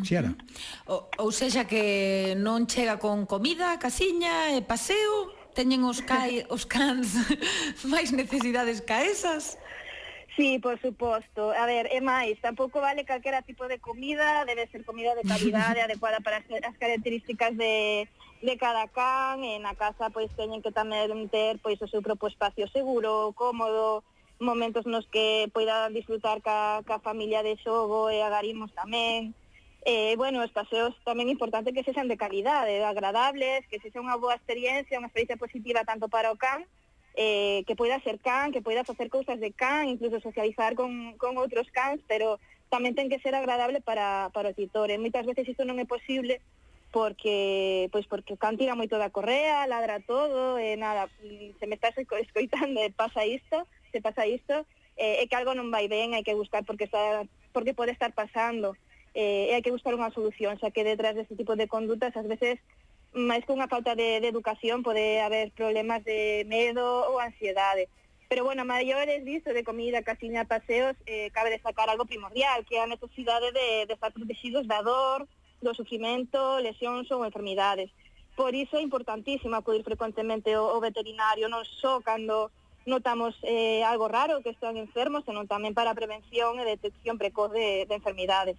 Xiara. 0.00 0.32
Ou 1.20 1.28
sexa 1.28 1.68
que 1.68 2.32
non 2.40 2.64
chega 2.64 2.96
con 2.96 3.28
comida, 3.28 3.76
casiña 3.76 4.56
e 4.56 4.64
paseo, 4.64 5.28
teñen 5.52 5.84
os 5.84 6.00
cai, 6.00 6.40
os 6.54 6.64
cans 6.64 7.12
máis 7.92 8.08
necesidades 8.08 8.80
ca 8.80 9.04
esas? 9.04 9.60
Sí, 10.32 10.58
por 10.58 10.80
suposto. 10.80 11.52
A 11.52 11.68
ver, 11.68 11.92
é 11.92 12.00
máis, 12.00 12.40
tampouco 12.40 12.80
vale 12.80 13.04
calquera 13.04 13.44
tipo 13.44 13.68
de 13.68 13.76
comida, 13.78 14.48
debe 14.48 14.64
ser 14.72 14.80
comida 14.84 15.12
de 15.14 15.28
calidade 15.28 15.80
adecuada 15.84 16.24
para 16.24 16.40
as, 16.40 16.46
as 16.48 16.76
características 16.80 17.52
de, 17.52 18.08
de 18.40 18.54
cada 18.56 18.88
can, 18.88 19.44
e 19.44 19.60
na 19.60 19.76
casa 19.76 20.08
pois 20.08 20.32
teñen 20.32 20.64
que 20.64 20.72
tamén 20.72 21.28
ter 21.28 21.60
pois 21.60 21.76
o 21.84 21.90
seu 21.90 22.00
propio 22.00 22.32
espacio 22.32 22.64
seguro, 22.72 23.36
cómodo, 23.36 24.00
momentos 24.40 24.88
nos 24.88 25.04
que 25.12 25.52
poida 25.52 25.92
disfrutar 25.92 26.40
ca, 26.40 26.80
ca 26.88 26.98
familia 26.98 27.44
de 27.44 27.60
xogo 27.60 28.08
e 28.08 28.24
agarimos 28.24 28.72
tamén 28.72 29.36
Eh, 29.84 30.14
bueno, 30.16 30.38
os 30.42 30.54
paseos 30.54 30.94
tamén 31.02 31.26
importante 31.26 31.74
que 31.74 31.82
sexan 31.82 32.06
de 32.06 32.14
calidade, 32.14 32.86
agradables, 32.86 33.66
que 33.66 33.82
sexa 33.82 33.98
unha 33.98 34.14
boa 34.14 34.38
experiencia, 34.38 35.02
unha 35.02 35.10
experiencia 35.10 35.40
positiva 35.40 35.82
tanto 35.82 36.06
para 36.06 36.30
o 36.30 36.38
can, 36.38 36.62
eh, 37.18 37.66
que 37.66 37.74
poida 37.74 37.98
ser 38.06 38.22
can, 38.22 38.54
que 38.54 38.62
poida 38.62 38.86
facer 38.86 39.10
cousas 39.10 39.42
de 39.42 39.50
can, 39.50 39.90
incluso 39.90 40.22
socializar 40.22 40.78
con, 40.78 41.18
con 41.18 41.34
outros 41.34 41.66
cans, 41.74 41.98
pero 42.06 42.38
tamén 42.70 42.94
ten 42.94 43.10
que 43.10 43.18
ser 43.18 43.34
agradable 43.34 43.82
para, 43.82 44.30
para 44.30 44.54
o 44.54 44.56
titor. 44.56 44.86
E 44.86 44.94
eh, 44.94 45.02
moitas 45.02 45.26
veces 45.26 45.50
isto 45.50 45.66
non 45.66 45.82
é 45.82 45.86
posible 45.88 46.38
porque 46.94 47.88
pois 47.90 48.06
porque 48.06 48.36
o 48.36 48.40
can 48.40 48.54
tira 48.54 48.78
moito 48.78 49.02
da 49.02 49.10
correa, 49.10 49.66
ladra 49.66 49.98
todo, 49.98 50.62
e 50.62 50.78
nada, 50.78 51.10
mm, 51.26 51.58
se 51.58 51.66
me 51.66 51.74
estás 51.74 51.98
escoitando 51.98 52.78
e 52.78 52.94
pasa 52.94 53.26
isto, 53.26 53.66
se 53.90 53.98
pasa 53.98 54.30
isto, 54.30 54.62
eh, 54.94 55.20
é 55.20 55.26
que 55.26 55.34
algo 55.34 55.58
non 55.58 55.74
vai 55.74 55.90
ben, 55.90 56.14
hai 56.14 56.22
que 56.22 56.38
buscar 56.38 56.62
porque 56.62 56.86
está 56.86 57.26
porque 57.50 57.74
pode 57.74 57.90
estar 57.90 58.14
pasando 58.14 58.78
eh, 59.14 59.48
e 59.48 59.54
hai 59.54 59.62
que 59.62 59.74
buscar 59.74 59.92
unha 59.94 60.12
solución, 60.12 60.56
xa 60.56 60.72
que 60.72 60.84
detrás 60.84 61.14
deste 61.14 61.36
tipo 61.36 61.56
de 61.56 61.68
condutas 61.68 62.16
ás 62.16 62.26
veces 62.28 62.58
máis 63.12 63.44
que 63.44 63.52
unha 63.52 63.68
falta 63.68 63.92
de, 63.92 64.24
de 64.24 64.28
educación 64.32 64.80
pode 64.80 65.20
haber 65.20 65.52
problemas 65.52 66.00
de 66.04 66.48
medo 66.48 67.04
ou 67.12 67.20
ansiedade. 67.20 67.92
Pero 68.32 68.48
bueno, 68.48 68.64
maiores 68.64 69.20
disto 69.28 69.52
de 69.52 69.60
comida, 69.60 70.00
casiña, 70.00 70.48
paseos, 70.48 70.96
eh, 71.04 71.28
cabe 71.36 71.52
destacar 71.52 71.92
algo 71.92 72.08
primordial, 72.08 72.64
que 72.64 72.80
é 72.80 72.80
a 72.80 72.88
necesidade 72.88 73.52
de, 73.52 73.84
de 73.84 73.92
estar 73.92 74.08
protegidos 74.16 74.64
da 74.64 74.80
dor, 74.80 75.28
do 75.60 75.76
sufrimento, 75.76 76.40
lesións 76.64 77.12
ou 77.12 77.28
enfermidades. 77.28 77.92
Por 78.32 78.56
iso 78.56 78.80
é 78.80 78.82
importantísimo 78.82 79.52
acudir 79.52 79.84
frecuentemente 79.84 80.48
ao, 80.56 80.72
ao 80.72 80.80
veterinario, 80.80 81.52
non 81.52 81.68
só 81.68 82.00
cando 82.00 82.48
notamos 82.88 83.36
eh, 83.44 83.84
algo 83.84 84.08
raro 84.08 84.40
que 84.40 84.50
están 84.50 84.80
enfermos, 84.80 85.28
senón 85.28 85.44
tamén 85.44 85.76
para 85.76 85.92
a 85.92 85.98
prevención 86.00 86.56
e 86.58 86.64
detección 86.64 87.20
precoz 87.20 87.52
de, 87.52 87.84
de 87.84 87.94
enfermidades. 87.94 88.56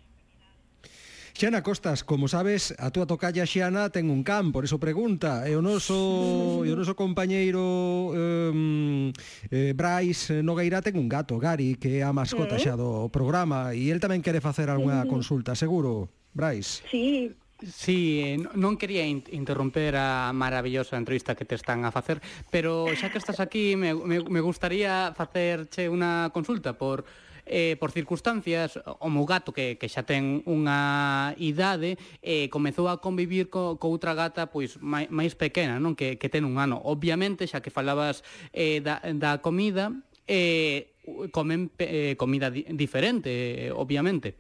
Xana 1.34 1.64
Costas, 1.64 2.04
como 2.04 2.28
sabes, 2.30 2.78
a 2.78 2.94
túa 2.94 3.10
tocalla 3.10 3.50
Xana 3.50 3.90
ten 3.90 4.14
un 4.14 4.22
can, 4.22 4.54
por 4.54 4.70
eso 4.70 4.78
pregunta, 4.78 5.50
e 5.50 5.58
o 5.58 5.66
noso, 5.66 6.62
e 6.62 6.70
o 6.70 6.78
noso 6.78 6.94
compañeiro 6.94 8.14
um, 8.14 9.10
eh, 9.50 9.74
Brais 9.74 10.30
Nogueira 10.46 10.86
ten 10.86 10.94
un 10.94 11.10
gato, 11.10 11.42
Gary, 11.42 11.74
que 11.82 11.98
é 11.98 12.06
a 12.06 12.14
mascota 12.14 12.62
xa 12.62 12.78
do 12.78 13.10
programa, 13.10 13.74
e 13.74 13.90
el 13.90 13.98
tamén 13.98 14.22
quere 14.22 14.46
facer 14.46 14.70
algunha 14.70 15.10
consulta, 15.10 15.58
seguro, 15.58 16.14
Brais? 16.38 16.86
Sí, 16.94 17.34
Sí, 17.64 18.36
non 18.60 18.76
quería 18.76 19.08
interromper 19.08 19.96
a 19.96 20.36
maravillosa 20.36 21.00
entrevista 21.00 21.32
que 21.32 21.48
te 21.48 21.56
están 21.56 21.88
a 21.88 21.96
facer, 21.96 22.20
pero 22.52 22.92
xa 22.92 23.08
que 23.08 23.24
estás 23.24 23.40
aquí 23.40 23.80
me, 23.80 23.96
me, 23.96 24.20
me 24.20 24.42
gustaría 24.44 25.16
facerche 25.16 25.88
unha 25.88 26.28
consulta 26.36 26.76
por 26.76 27.08
eh, 27.46 27.76
por 27.80 27.92
circunstancias, 27.92 28.80
o 29.00 29.10
meu 29.10 29.26
gato 29.26 29.52
que, 29.52 29.76
que 29.76 29.88
xa 29.92 30.04
ten 30.08 30.42
unha 30.48 31.36
idade, 31.40 32.00
eh, 32.24 32.48
comezou 32.50 32.88
a 32.88 33.00
convivir 33.00 33.52
co, 33.52 33.76
co 33.78 33.92
outra 33.92 34.16
gata 34.16 34.48
pois 34.48 34.80
máis, 34.80 35.12
máis 35.12 35.34
pequena, 35.36 35.80
non 35.80 35.96
que, 35.96 36.16
que 36.16 36.32
ten 36.32 36.48
un 36.48 36.60
ano. 36.60 36.80
Obviamente, 36.84 37.48
xa 37.48 37.60
que 37.60 37.74
falabas 37.74 38.24
eh, 38.56 38.80
da, 38.80 39.04
da 39.16 39.44
comida, 39.44 39.92
eh, 40.28 40.94
comen 41.32 41.72
eh, 41.80 42.16
comida 42.16 42.50
di 42.50 42.64
diferente, 42.72 43.68
eh, 43.68 43.72
obviamente. 43.72 44.40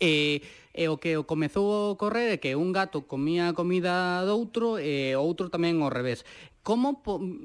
E, 0.00 0.44
e 0.76 0.92
o 0.92 1.00
que 1.00 1.16
comezou 1.24 1.72
a 1.72 1.96
ocorrer 1.96 2.36
é 2.36 2.40
que 2.40 2.52
un 2.52 2.68
gato 2.68 3.08
comía 3.08 3.48
a 3.48 3.56
comida 3.56 4.20
doutro 4.28 4.76
eh, 4.76 5.12
e 5.12 5.16
outro 5.16 5.48
tamén 5.48 5.80
ao 5.80 5.88
revés. 5.88 6.24
Como 6.66 6.98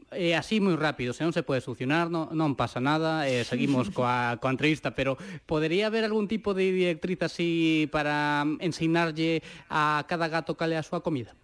eh, 0.09 0.33
así 0.33 0.57
moi 0.57 0.73
rápido, 0.73 1.13
se 1.13 1.21
non 1.21 1.29
se 1.29 1.45
pode 1.45 1.61
solucionar, 1.61 2.09
non, 2.09 2.33
non 2.33 2.57
pasa 2.57 2.81
nada, 2.81 3.29
eh, 3.29 3.45
seguimos 3.45 3.93
coa, 3.93 4.41
coa 4.41 4.49
entrevista, 4.49 4.97
pero 4.97 5.13
podería 5.45 5.93
haber 5.93 6.09
algún 6.09 6.25
tipo 6.25 6.57
de 6.57 6.73
directriz 6.73 7.21
así 7.21 7.85
para 7.93 8.41
mm, 8.41 8.65
ensinarlle 8.65 9.45
a 9.69 10.09
cada 10.09 10.25
gato 10.25 10.57
cale 10.57 10.73
a 10.73 10.81
súa 10.81 11.05
comida? 11.05 11.37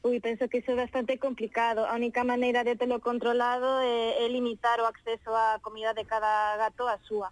Ui, 0.00 0.16
penso 0.24 0.48
que 0.48 0.64
iso 0.64 0.72
é 0.72 0.80
bastante 0.80 1.20
complicado. 1.20 1.84
A 1.84 1.92
única 1.92 2.24
maneira 2.24 2.64
de 2.64 2.72
telo 2.72 3.04
controlado 3.04 3.84
eh, 3.84 4.24
é, 4.24 4.24
é 4.24 4.32
limitar 4.32 4.80
o 4.80 4.88
acceso 4.88 5.36
á 5.36 5.60
comida 5.60 5.92
de 5.92 6.08
cada 6.08 6.56
gato 6.56 6.88
a 6.88 6.96
súa 7.04 7.28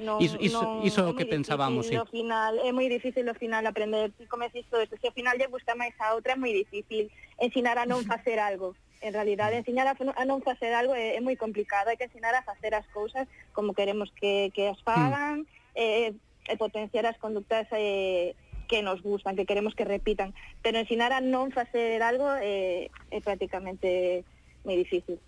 non, 0.00 0.16
iso, 0.18 0.40
iso, 0.40 0.60
non, 0.64 0.80
iso 0.82 1.04
é 1.04 1.06
o 1.06 1.14
que 1.14 1.28
pensábamos, 1.28 1.86
sí. 1.86 1.94
final, 2.08 2.56
é 2.64 2.72
moi 2.72 2.88
difícil 2.88 3.28
ao 3.28 3.36
final 3.36 3.62
aprender, 3.68 4.10
ti 4.16 4.24
como 4.24 4.48
existe 4.48 4.72
isto, 4.72 4.96
se 4.96 5.06
ao 5.06 5.14
final 5.14 5.36
lle 5.36 5.52
gusta 5.52 5.76
máis 5.76 5.92
a 6.00 6.16
outra 6.16 6.34
é 6.34 6.40
moi 6.40 6.56
difícil 6.56 7.12
ensinar 7.36 7.76
a 7.76 7.84
non 7.84 8.02
facer 8.08 8.40
algo. 8.40 8.72
En 9.00 9.16
realidad, 9.16 9.52
ensinar 9.56 9.88
a, 9.88 9.96
a 9.96 10.24
non 10.24 10.44
facer 10.44 10.72
algo 10.72 10.96
é, 10.96 11.16
é 11.16 11.20
moi 11.20 11.36
complicado, 11.36 11.92
hai 11.92 12.00
que 12.00 12.08
ensinar 12.08 12.32
a 12.32 12.44
facer 12.44 12.72
as 12.72 12.84
cousas 12.92 13.28
como 13.52 13.76
queremos 13.76 14.08
que, 14.16 14.52
que 14.56 14.68
as 14.68 14.80
fagan, 14.80 15.44
mm. 15.44 15.76
eh, 15.76 16.12
e 16.48 16.56
potenciar 16.56 17.06
as 17.06 17.20
conductas 17.20 17.68
eh, 17.72 18.34
que 18.68 18.82
nos 18.82 19.02
gustan, 19.02 19.36
que 19.36 19.46
queremos 19.46 19.74
que 19.74 19.84
repitan. 19.84 20.32
Pero 20.62 20.78
ensinar 20.78 21.12
a 21.12 21.20
non 21.20 21.52
facer 21.52 22.00
algo 22.00 22.26
eh, 22.40 22.88
é 23.10 23.18
prácticamente 23.20 24.24
moi 24.64 24.76
difícil. 24.76 25.20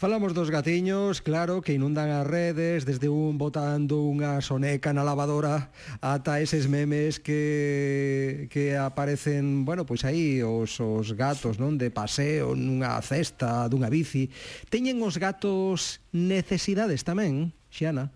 Falamos 0.00 0.32
dos 0.32 0.50
gatiños, 0.50 1.20
claro, 1.20 1.60
que 1.60 1.74
inundan 1.74 2.08
as 2.08 2.26
redes, 2.26 2.88
desde 2.88 3.12
un 3.12 3.36
botando 3.36 4.00
unha 4.00 4.40
soneca 4.40 4.96
na 4.96 5.04
lavadora 5.04 5.68
ata 6.00 6.40
eses 6.40 6.72
memes 6.72 7.20
que, 7.20 8.48
que 8.48 8.80
aparecen, 8.80 9.68
bueno, 9.68 9.84
pois 9.84 10.08
aí 10.08 10.40
os, 10.40 10.80
os 10.80 11.12
gatos, 11.12 11.60
non, 11.60 11.76
de 11.76 11.92
paseo 11.92 12.56
nunha 12.56 12.96
cesta, 13.04 13.68
dunha 13.68 13.92
bici. 13.92 14.32
Teñen 14.72 15.04
os 15.04 15.20
gatos 15.20 16.00
necesidades 16.16 17.04
tamén, 17.04 17.52
Xiana? 17.68 18.08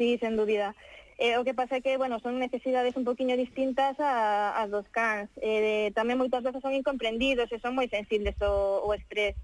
Sí, 0.00 0.16
sen 0.16 0.40
dúbida. 0.40 0.72
Eh, 1.20 1.36
o 1.36 1.44
que 1.44 1.52
pasa 1.52 1.76
é 1.76 1.84
que, 1.84 2.00
bueno, 2.00 2.16
son 2.24 2.40
necesidades 2.40 2.96
un 2.96 3.04
poquinho 3.04 3.36
distintas 3.36 3.92
a, 4.00 4.56
a 4.56 4.64
dos 4.64 4.88
cans. 4.88 5.28
Eh, 5.44 5.92
tamén 5.92 6.16
moitas 6.16 6.40
veces 6.40 6.64
son 6.64 6.72
incomprendidos 6.72 7.52
e 7.52 7.60
son 7.60 7.76
moi 7.76 7.92
sensibles 7.92 8.40
ao, 8.40 8.88
ao 8.88 8.96
estrés. 8.96 9.36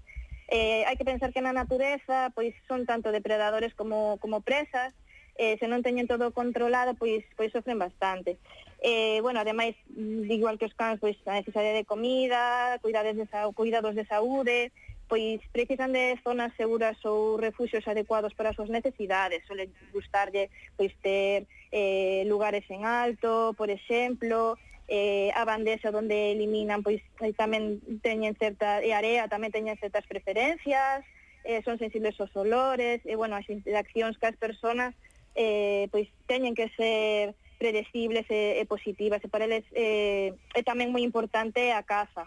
Eh, 0.47 0.85
hai 0.85 0.95
que 0.95 1.07
pensar 1.07 1.33
que 1.33 1.41
na 1.41 1.55
natureza 1.55 2.29
pois 2.37 2.53
son 2.69 2.85
tanto 2.85 3.09
depredadores 3.09 3.73
como, 3.73 4.21
como 4.21 4.45
presas, 4.45 4.93
eh, 5.35 5.57
se 5.59 5.67
non 5.67 5.83
teñen 5.83 6.07
todo 6.07 6.31
controlado, 6.31 6.95
pois, 6.95 7.25
pois 7.35 7.51
sofren 7.51 7.81
bastante. 7.81 8.39
Eh, 8.79 9.19
bueno, 9.25 9.41
ademais, 9.41 9.75
mm, 9.89 10.29
igual 10.31 10.57
que 10.57 10.69
os 10.69 10.77
cans, 10.77 11.01
pois 11.01 11.17
a 11.25 11.35
necesidade 11.35 11.73
de 11.73 11.83
comida, 11.83 12.77
cuidados 12.79 13.17
de, 13.17 13.25
cuidados 13.57 13.95
de 13.95 14.05
saúde, 14.05 14.71
pois 15.07 15.41
precisan 15.51 15.93
de 15.93 16.17
zonas 16.23 16.53
seguras 16.57 16.97
ou 17.05 17.37
refugios 17.37 17.85
adecuados 17.87 18.33
para 18.33 18.49
as 18.49 18.57
súas 18.57 18.71
necesidades. 18.71 19.43
Sole 19.45 19.69
gustarlle 19.93 20.49
pois 20.77 20.93
ter 21.01 21.45
eh, 21.71 22.23
lugares 22.25 22.63
en 22.69 22.85
alto, 22.85 23.53
por 23.57 23.69
exemplo, 23.69 24.57
eh, 24.87 25.31
a 25.33 25.45
bandexa 25.45 25.89
onde 25.89 26.31
eliminan 26.33 26.85
pois 26.85 27.01
eh, 27.21 27.33
tamén 27.33 27.81
teñen 28.05 28.37
certa 28.37 28.81
e 28.85 28.89
eh, 28.89 28.97
area 28.97 29.25
tamén 29.25 29.49
teñen 29.49 29.79
certas 29.81 30.05
preferencias 30.05 31.01
eh, 31.45 31.61
son 31.63 31.77
sensibles 31.77 32.17
aos 32.19 32.33
olores 32.35 33.01
e 33.05 33.13
bueno, 33.15 33.37
as 33.37 33.47
interaccións 33.49 34.17
que 34.17 34.29
as 34.29 34.37
persoas 34.37 34.93
eh, 35.35 35.89
pois 35.89 36.09
teñen 36.25 36.57
que 36.57 36.69
ser 36.73 37.35
predecibles 37.57 38.25
e, 38.29 38.59
e 38.59 38.63
positivas. 38.65 39.23
E 39.23 39.29
para 39.29 39.45
eles 39.45 39.65
eh, 39.73 40.33
é 40.53 40.61
tamén 40.65 40.89
moi 40.93 41.05
importante 41.05 41.71
a 41.71 41.81
casa 41.85 42.25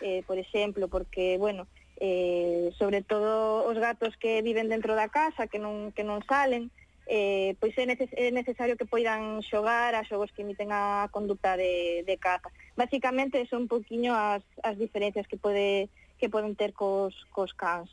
eh, 0.00 0.22
por 0.26 0.38
exemplo, 0.38 0.88
porque 0.88 1.36
bueno 1.38 1.66
eh, 2.00 2.72
sobre 2.78 3.02
todo 3.02 3.68
os 3.68 3.76
gatos 3.76 4.16
que 4.16 4.40
viven 4.40 4.72
dentro 4.72 4.96
da 4.96 5.12
casa 5.12 5.46
que 5.46 5.60
non, 5.60 5.92
que 5.92 6.02
non 6.02 6.24
salen 6.24 6.72
eh, 7.10 7.58
pois 7.58 7.74
é, 7.74 7.90
neces 7.90 8.06
é 8.14 8.30
necesario 8.30 8.78
que 8.78 8.86
poidan 8.86 9.42
xogar 9.42 9.98
a 9.98 10.06
xogos 10.06 10.30
que 10.30 10.46
imiten 10.46 10.70
a 10.70 11.10
conducta 11.10 11.58
de, 11.58 12.06
de 12.06 12.16
caza. 12.22 12.54
Básicamente 12.78 13.42
son 13.50 13.66
un 13.66 13.68
poquinho 13.68 14.14
as, 14.14 14.46
as 14.62 14.78
diferencias 14.78 15.26
que 15.26 15.34
pode 15.34 15.90
que 16.22 16.30
poden 16.30 16.54
ter 16.54 16.70
cos, 16.70 17.16
cos 17.34 17.50
cans. 17.50 17.90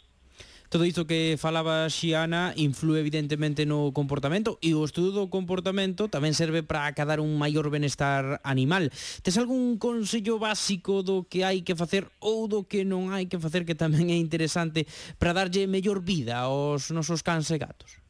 Todo 0.70 0.86
isto 0.86 1.08
que 1.08 1.40
falaba 1.40 1.90
Xiana 1.90 2.54
influe 2.60 3.00
evidentemente 3.00 3.66
no 3.66 3.96
comportamento 3.96 4.60
e 4.62 4.76
o 4.76 4.86
estudo 4.86 5.16
do 5.16 5.32
comportamento 5.34 6.12
tamén 6.12 6.38
serve 6.38 6.62
para 6.62 6.86
acadar 6.86 7.18
un 7.24 7.40
maior 7.40 7.72
benestar 7.74 8.44
animal. 8.44 8.92
Tes 9.26 9.40
algún 9.40 9.80
consello 9.82 10.38
básico 10.38 11.02
do 11.02 11.26
que 11.26 11.48
hai 11.48 11.66
que 11.66 11.74
facer 11.74 12.06
ou 12.20 12.46
do 12.46 12.68
que 12.68 12.86
non 12.86 13.10
hai 13.16 13.26
que 13.32 13.42
facer 13.42 13.66
que 13.66 13.80
tamén 13.80 14.12
é 14.14 14.18
interesante 14.20 14.86
para 15.18 15.34
darlle 15.34 15.66
mellor 15.66 16.04
vida 16.04 16.46
aos 16.46 16.92
nosos 16.94 17.24
cans 17.26 17.50
e 17.50 17.58
gatos? 17.58 18.07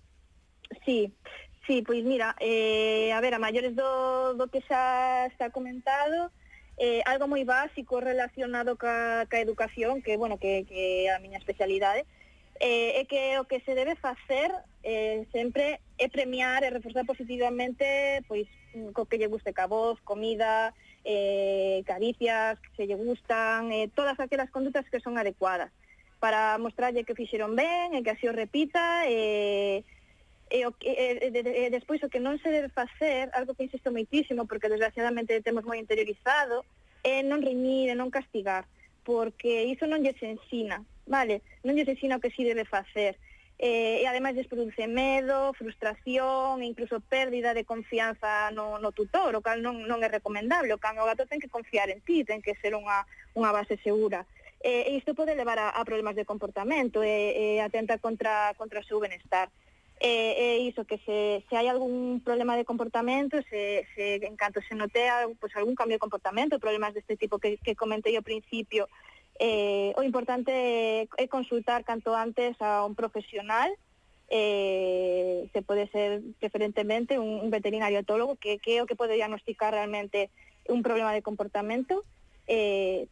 Sí, 0.86 1.14
sí, 1.66 1.82
pois 1.82 2.04
mira, 2.04 2.36
eh, 2.40 3.12
a 3.14 3.22
ver, 3.22 3.34
a 3.34 3.40
maiores 3.40 3.76
do, 3.76 4.34
do 4.36 4.48
que 4.48 4.62
xa 4.62 5.28
está 5.28 5.50
comentado, 5.50 6.32
eh, 6.78 7.02
algo 7.06 7.28
moi 7.28 7.44
básico 7.44 8.00
relacionado 8.00 8.78
ca, 8.78 9.26
ca 9.26 9.42
educación, 9.42 10.02
que, 10.02 10.18
bueno, 10.18 10.38
que, 10.38 10.64
que 10.70 11.10
a 11.10 11.20
miña 11.20 11.42
especialidade, 11.42 12.06
eh, 12.60 13.02
é 13.02 13.06
que 13.06 13.38
o 13.40 13.46
que 13.46 13.62
se 13.62 13.76
debe 13.76 13.96
facer 13.96 14.50
eh, 14.84 15.26
sempre 15.32 15.80
é 15.98 16.08
premiar 16.10 16.64
e 16.64 16.70
reforzar 16.70 17.06
positivamente 17.06 18.24
pois 18.28 18.48
mm, 18.74 18.94
co 18.94 19.06
que 19.06 19.18
lle 19.18 19.30
guste 19.30 19.54
ca 19.54 19.68
voz, 19.68 20.00
comida, 20.02 20.74
eh, 21.06 21.84
caricias 21.86 22.58
que 22.60 22.70
se 22.76 22.84
lle 22.88 22.98
gustan, 22.98 23.72
eh, 23.72 23.90
todas 23.94 24.20
aquelas 24.20 24.50
condutas 24.50 24.86
que 24.90 25.00
son 25.00 25.18
adecuadas 25.18 25.72
para 26.20 26.58
mostrarlle 26.58 27.06
que 27.06 27.14
fixeron 27.14 27.54
ben 27.54 27.94
e 27.94 28.02
que 28.02 28.14
así 28.14 28.26
o 28.26 28.34
repita 28.34 29.06
e 29.06 29.14
eh, 29.14 29.97
e, 30.50 30.66
o, 30.66 30.74
e, 30.82 30.92
e, 30.92 31.30
e, 31.30 31.68
e 31.68 31.70
despois 31.70 32.02
o 32.04 32.10
que 32.10 32.20
non 32.20 32.40
se 32.40 32.50
debe 32.50 32.70
facer, 32.70 33.30
algo 33.34 33.56
que 33.56 33.68
insisto 33.68 33.92
moitísimo, 33.92 34.48
porque 34.48 34.72
desgraciadamente 34.72 35.44
temos 35.44 35.68
moi 35.68 35.80
interiorizado, 35.80 36.64
é 37.04 37.24
non 37.24 37.44
reñir 37.44 37.92
e 37.92 37.96
non 37.96 38.12
castigar, 38.12 38.68
porque 39.08 39.68
iso 39.68 39.88
non 39.88 40.04
lles 40.04 40.20
ensina, 40.20 40.84
vale? 41.08 41.46
Non 41.64 41.76
lles 41.76 41.88
ensina 41.88 42.20
o 42.20 42.24
que 42.24 42.34
si 42.34 42.44
debe 42.44 42.68
facer. 42.68 43.16
Eh, 43.58 44.02
e 44.02 44.06
ademais 44.06 44.38
lles 44.38 44.46
produce 44.46 44.86
medo, 44.86 45.50
frustración, 45.58 46.62
incluso 46.62 47.02
pérdida 47.02 47.58
de 47.58 47.66
confianza 47.66 48.52
no, 48.54 48.78
no 48.78 48.94
tutor, 48.94 49.34
o 49.34 49.42
cal 49.42 49.66
non, 49.66 49.82
non 49.90 50.06
é 50.06 50.10
recomendable, 50.12 50.76
o 50.76 50.82
can 50.82 51.00
o 51.02 51.10
gato 51.10 51.26
ten 51.26 51.42
que 51.42 51.50
confiar 51.50 51.90
en 51.90 52.06
ti, 52.06 52.22
ten 52.22 52.46
que 52.46 52.54
ser 52.62 52.78
unha, 52.78 53.02
unha 53.34 53.50
base 53.50 53.82
segura. 53.82 54.30
Eh, 54.62 54.90
e 54.90 54.98
isto 54.98 55.18
pode 55.18 55.34
levar 55.34 55.58
a, 55.58 55.68
a 55.74 55.82
problemas 55.86 56.14
de 56.14 56.26
comportamento 56.26 57.02
e, 57.02 57.58
e 57.58 57.62
atenta 57.62 57.98
contra, 57.98 58.54
contra 58.58 58.82
o 58.82 58.86
seu 58.86 59.02
benestar 59.02 59.50
e, 60.00 60.14
e 60.38 60.48
iso, 60.70 60.86
que 60.86 60.98
se, 61.06 61.44
se 61.50 61.54
hai 61.58 61.68
algún 61.68 62.22
problema 62.22 62.54
de 62.54 62.66
comportamento, 62.66 63.42
se, 63.50 63.88
se 63.96 64.22
en 64.22 64.38
canto 64.38 64.62
se 64.62 64.76
notea 64.76 65.26
pues, 65.40 65.56
algún 65.56 65.74
cambio 65.74 65.96
de 65.96 66.06
comportamento, 66.06 66.60
problemas 66.60 66.94
deste 66.94 67.18
tipo 67.18 67.40
que, 67.40 67.58
que 67.58 67.76
comentei 67.76 68.14
ao 68.14 68.26
principio, 68.26 68.86
eh, 69.40 69.94
o 69.98 70.02
importante 70.06 70.52
é 71.06 71.26
consultar 71.30 71.82
canto 71.82 72.14
antes 72.14 72.58
a 72.62 72.86
un 72.86 72.94
profesional, 72.94 73.74
eh, 74.30 75.50
se 75.54 75.62
pode 75.62 75.88
ser 75.90 76.22
preferentemente 76.40 77.18
un, 77.18 77.42
un 77.42 77.50
veterinario 77.50 78.00
etólogo, 78.00 78.38
que, 78.38 78.60
que 78.62 78.78
é 78.78 78.84
o 78.84 78.90
que 78.90 78.98
pode 78.98 79.18
diagnosticar 79.18 79.74
realmente 79.74 80.30
un 80.70 80.86
problema 80.86 81.14
de 81.14 81.26
comportamento, 81.26 82.06
eh, 82.46 83.10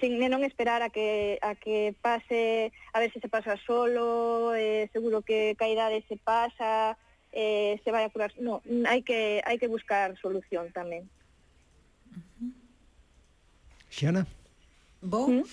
sin 0.00 0.18
non 0.18 0.44
esperar 0.44 0.82
a 0.82 0.90
que 0.90 1.38
a 1.42 1.54
que 1.54 1.94
pase, 2.02 2.72
a 2.92 3.00
ver 3.00 3.12
se 3.12 3.20
se 3.20 3.28
pasa 3.28 3.56
solo, 3.66 4.54
eh, 4.54 4.88
seguro 4.92 5.22
que 5.22 5.54
ca 5.58 5.68
idade 5.68 6.04
se 6.08 6.16
pasa, 6.16 6.98
eh, 7.32 7.80
se 7.84 7.90
vai 7.90 8.04
a 8.04 8.10
curar. 8.10 8.32
No, 8.38 8.62
hai 8.86 9.02
que 9.02 9.42
hai 9.44 9.56
que 9.58 9.70
buscar 9.70 10.14
solución 10.18 10.72
tamén. 10.72 11.06
Xana? 13.90 14.26
Bo, 15.00 15.28
¿Mm? 15.28 15.44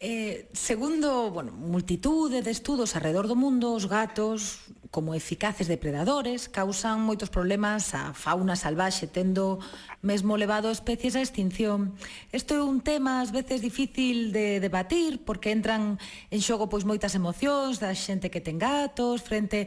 Eh, 0.00 0.48
segundo, 0.52 1.32
bueno, 1.32 1.50
multitude 1.50 2.42
de 2.42 2.52
estudos 2.52 2.94
alrededor 2.94 3.26
do 3.26 3.34
mundo, 3.34 3.74
os 3.74 3.90
gatos, 3.90 4.70
como 4.94 5.10
eficaces 5.10 5.66
depredadores, 5.66 6.46
causan 6.46 7.02
moitos 7.02 7.34
problemas 7.34 7.90
á 7.98 8.14
fauna 8.14 8.54
salvaxe, 8.54 9.10
tendo 9.10 9.58
mesmo 9.98 10.38
levado 10.38 10.70
especies 10.70 11.18
á 11.18 11.20
extinción. 11.20 11.98
Isto 12.30 12.54
é 12.54 12.62
un 12.62 12.78
tema 12.78 13.18
ás 13.18 13.34
veces 13.34 13.58
difícil 13.58 14.30
de 14.30 14.62
debatir, 14.62 15.26
porque 15.26 15.50
entran 15.50 15.98
en 16.30 16.40
xogo 16.46 16.70
pois 16.70 16.86
moitas 16.86 17.18
emocións 17.18 17.82
da 17.82 17.90
xente 17.90 18.30
que 18.30 18.38
ten 18.38 18.62
gatos, 18.62 19.26
frente... 19.26 19.66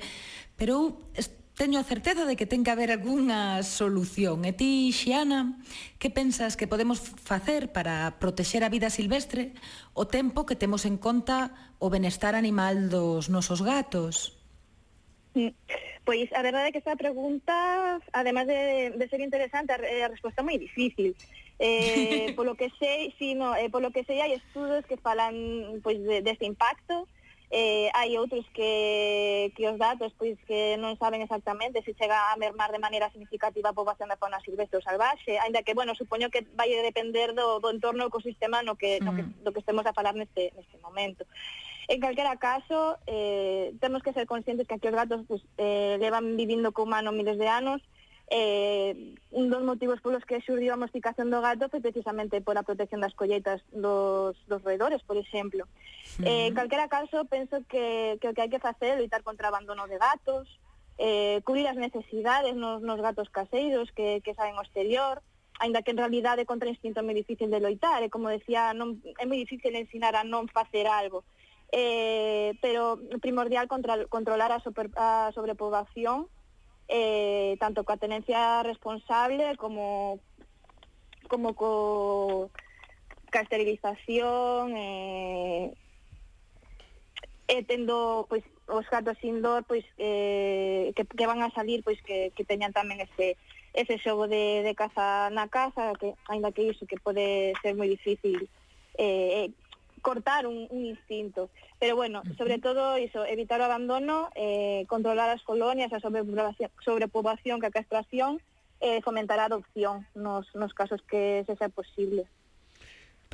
Pero 0.56 1.02
eu 1.18 1.26
teño 1.56 1.80
a 1.80 1.84
certeza 1.84 2.26
de 2.26 2.36
que 2.36 2.48
ten 2.48 2.64
que 2.64 2.72
haber 2.72 2.92
algunha 2.92 3.62
solución. 3.64 4.44
E 4.48 4.52
ti, 4.56 4.90
Xiana, 4.96 5.60
que 6.00 6.10
pensas 6.10 6.56
que 6.58 6.68
podemos 6.68 7.00
facer 7.00 7.70
para 7.76 8.18
protexer 8.20 8.64
a 8.64 8.74
vida 8.74 8.90
silvestre 8.90 9.54
o 9.94 10.08
tempo 10.08 10.48
que 10.48 10.60
temos 10.60 10.88
en 10.88 10.98
conta 10.98 11.54
o 11.78 11.92
benestar 11.92 12.34
animal 12.36 12.90
dos 12.90 13.30
nosos 13.30 13.62
gatos? 13.62 14.40
Mm. 15.36 15.54
Pois 16.04 16.34
a 16.34 16.42
verdade 16.42 16.70
é 16.70 16.72
que 16.74 16.82
esta 16.82 16.98
pregunta, 16.98 18.02
además 18.12 18.48
de, 18.48 18.98
de 18.98 19.06
ser 19.08 19.22
interesante, 19.22 19.72
a 19.72 20.10
resposta 20.10 20.42
é 20.42 20.48
moi 20.48 20.58
difícil. 20.58 21.14
Eh, 21.62 22.34
polo 22.38 22.58
que 22.58 22.74
sei, 22.82 23.14
si, 23.22 23.38
no, 23.38 23.54
eh, 23.54 23.70
polo 23.70 23.94
que 23.94 24.02
sei 24.02 24.18
hai 24.18 24.34
estudos 24.34 24.82
que 24.90 24.98
falan 24.98 25.78
pois, 25.86 26.02
de, 26.02 26.26
deste 26.26 26.50
de 26.50 26.52
impacto, 26.58 27.06
eh, 27.52 27.92
hai 27.92 28.16
outros 28.16 28.48
que, 28.56 29.52
que 29.60 29.68
os 29.68 29.76
datos 29.76 30.16
pois 30.16 30.40
que 30.48 30.80
non 30.80 30.96
saben 30.96 31.20
exactamente 31.20 31.84
se 31.84 31.92
chega 32.00 32.32
a 32.32 32.40
mermar 32.40 32.72
de 32.72 32.80
maneira 32.80 33.12
significativa 33.12 33.70
a 33.70 33.78
poboación 33.78 34.08
da 34.08 34.16
fauna 34.16 34.40
silvestre 34.40 34.80
ou 34.80 34.88
salvaxe, 34.88 35.36
ainda 35.36 35.60
que, 35.60 35.76
bueno, 35.76 35.92
supoño 35.92 36.32
que 36.32 36.48
vai 36.56 36.72
depender 36.72 37.36
do, 37.36 37.60
do 37.60 37.68
entorno 37.68 38.08
ecosistema 38.08 38.64
no 38.64 38.80
que, 38.80 39.04
no 39.04 39.12
que, 39.12 39.28
mm. 39.28 39.44
do 39.44 39.52
que 39.52 39.60
estemos 39.60 39.84
a 39.84 39.92
falar 39.92 40.16
neste, 40.16 40.56
neste 40.56 40.80
momento. 40.80 41.28
En 41.92 42.00
calquera 42.00 42.40
caso, 42.40 42.96
eh, 43.04 43.76
temos 43.84 44.00
que 44.00 44.16
ser 44.16 44.24
conscientes 44.24 44.64
que 44.64 44.80
aquí 44.80 44.88
os 44.88 44.96
gatos 44.96 45.28
pues, 45.28 45.44
pois, 45.44 45.60
eh, 45.60 46.00
levan 46.00 46.40
vivindo 46.40 46.72
co 46.72 46.88
humano 46.88 47.12
miles 47.12 47.36
de 47.36 47.52
anos, 47.52 47.84
eh, 48.32 48.96
un 49.32 49.50
dos 49.52 49.62
motivos 49.62 50.00
polos 50.00 50.24
que 50.24 50.40
xurdiu 50.40 50.72
a 50.72 50.80
mosticación 50.80 51.28
do 51.28 51.44
gato 51.44 51.68
foi 51.68 51.84
precisamente 51.84 52.40
pola 52.40 52.64
protección 52.64 53.04
das 53.04 53.12
colleitas 53.12 53.60
dos, 53.76 54.40
dos 54.48 54.64
roedores, 54.64 55.04
por 55.04 55.20
exemplo. 55.20 55.68
Uh 56.20 56.24
-huh. 56.24 56.28
Eh, 56.28 56.48
en 56.48 56.54
calquera 56.54 56.88
caso, 56.88 57.26
penso 57.26 57.64
que, 57.70 58.18
que 58.20 58.28
o 58.30 58.34
que 58.34 58.42
hai 58.42 58.50
que 58.50 58.60
facer 58.60 58.96
é 58.96 59.00
loitar 59.00 59.24
contra 59.24 59.48
o 59.48 59.52
abandono 59.52 59.88
de 59.88 59.98
gatos, 59.98 60.48
eh, 60.98 61.42
cubrir 61.46 61.68
as 61.68 61.78
necesidades 61.78 62.56
nos, 62.56 62.82
nos 62.82 63.00
gatos 63.02 63.30
caseiros 63.30 63.92
que, 63.92 64.22
que 64.22 64.36
saben 64.36 64.58
o 64.58 64.62
exterior, 64.62 65.22
ainda 65.60 65.82
que 65.82 65.92
en 65.92 65.98
realidade 65.98 66.46
contra 66.46 66.70
instinto 66.70 67.00
é 67.00 67.06
moi 67.06 67.18
difícil 67.18 67.50
de 67.50 67.62
loitar, 67.62 68.02
e 68.04 68.10
como 68.10 68.30
decía, 68.30 68.74
non, 68.74 69.02
é 69.22 69.26
moi 69.26 69.38
difícil 69.38 69.74
ensinar 69.78 70.14
a 70.18 70.26
non 70.26 70.50
facer 70.50 70.86
algo, 70.90 71.24
eh, 71.72 72.54
pero 72.62 73.00
primordial 73.22 73.70
contra, 73.70 74.06
controlar 74.10 74.52
a, 74.52 74.60
super, 74.60 74.90
a 74.98 75.32
sobrepoboación, 75.34 76.28
eh, 76.92 77.56
tanto 77.62 77.88
coa 77.88 78.02
tenencia 78.02 78.62
responsable 78.68 79.56
como 79.56 80.20
como 81.32 81.56
co, 81.56 82.52
ca 83.32 83.40
esterilización, 83.40 84.76
eh, 84.76 85.72
e 87.52 87.68
tendo 87.68 88.26
pois 88.32 88.48
os 88.72 88.88
gatos 88.88 89.20
indoor 89.28 89.68
pois 89.68 89.84
eh, 90.00 90.96
que, 90.96 91.04
que 91.04 91.28
van 91.28 91.44
a 91.44 91.52
salir 91.52 91.84
pois 91.84 92.00
que, 92.00 92.32
que 92.32 92.48
teñan 92.48 92.72
tamén 92.72 93.04
ese 93.04 93.36
ese 93.76 94.00
xogo 94.00 94.32
de, 94.32 94.64
de 94.64 94.72
caza 94.72 95.28
na 95.36 95.52
casa 95.52 95.92
que 96.00 96.16
aínda 96.32 96.56
que 96.56 96.72
iso 96.72 96.88
que 96.88 96.96
pode 96.96 97.52
ser 97.60 97.76
moi 97.76 97.92
difícil 97.92 98.48
eh, 98.96 99.48
eh 99.48 99.50
cortar 100.02 100.48
un, 100.48 100.66
un 100.72 100.86
instinto. 100.86 101.50
Pero 101.80 101.96
bueno, 101.96 102.24
sobre 102.38 102.58
todo 102.58 102.98
iso 102.98 103.24
evitar 103.26 103.62
o 103.62 103.66
abandono 103.70 104.34
eh, 104.34 104.86
controlar 104.90 105.30
as 105.30 105.46
colonias 105.46 105.94
a 105.94 106.02
sobrepoblación, 106.02 106.74
sobrepoblación 106.82 107.62
que 107.62 107.70
a 107.70 107.76
castración 107.76 108.42
eh, 108.82 109.02
fomentar 109.06 109.38
a 109.38 109.46
adopción 109.46 110.10
nos, 110.18 110.50
nos 110.58 110.74
casos 110.74 111.02
que 111.06 111.46
se 111.46 111.56
sea 111.56 111.70
posible. 111.70 112.26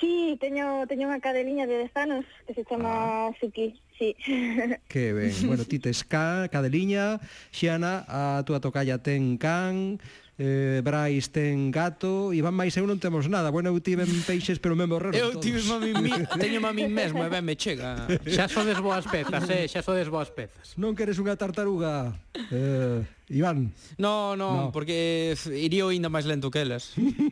Sí, 0.01 0.37
teño, 0.41 0.89
teño 0.89 1.13
unha 1.13 1.21
cadeliña 1.21 1.69
de 1.69 1.85
10 1.85 1.93
anos 2.01 2.25
que 2.49 2.57
se 2.57 2.65
chama 2.65 3.29
ah. 3.29 3.31
Suki, 3.37 3.77
sí. 4.01 4.17
Que 4.89 5.13
ben, 5.13 5.29
bueno, 5.45 5.69
ti 5.69 5.77
tes 5.77 6.09
ca, 6.09 6.49
cadeliña, 6.49 7.21
Xiana, 7.53 8.09
a 8.09 8.41
túa 8.49 8.65
tocalla 8.65 8.97
ten 9.05 9.37
can, 9.37 10.01
eh, 10.41 10.81
Brais 10.81 11.29
ten 11.29 11.69
gato, 11.69 12.33
Iván 12.33 12.57
máis 12.57 12.73
eu 12.81 12.89
non 12.89 12.97
temos 12.97 13.29
nada. 13.29 13.53
Bueno, 13.53 13.69
eu 13.69 13.79
tive 13.85 14.09
peixes, 14.25 14.57
pero 14.57 14.73
me 14.73 14.89
morreron 14.89 15.21
Eu 15.21 15.37
todos. 15.37 15.45
tive 15.45 15.61
mami, 15.69 15.93
mi, 15.93 16.17
teño 16.41 16.65
mami 16.65 16.89
mesmo, 16.89 17.21
e 17.21 17.29
ben 17.29 17.45
me 17.45 17.61
chega. 17.61 18.09
Xa 18.25 18.49
sodes 18.49 18.81
boas 18.81 19.05
pezas, 19.05 19.45
eh, 19.53 19.69
xa 19.69 19.85
sodes 19.85 20.09
boas 20.09 20.33
pezas. 20.33 20.81
Non 20.81 20.97
queres 20.97 21.21
unha 21.21 21.37
tartaruga? 21.37 22.17
Eh... 22.49 23.20
Iván? 23.31 23.73
No, 23.97 24.35
no, 24.37 24.67
no. 24.67 24.73
porque 24.75 25.39
iría 25.55 25.87
ainda 25.87 26.11
máis 26.11 26.27
lento 26.27 26.51
que 26.51 26.67
elas. 26.67 26.99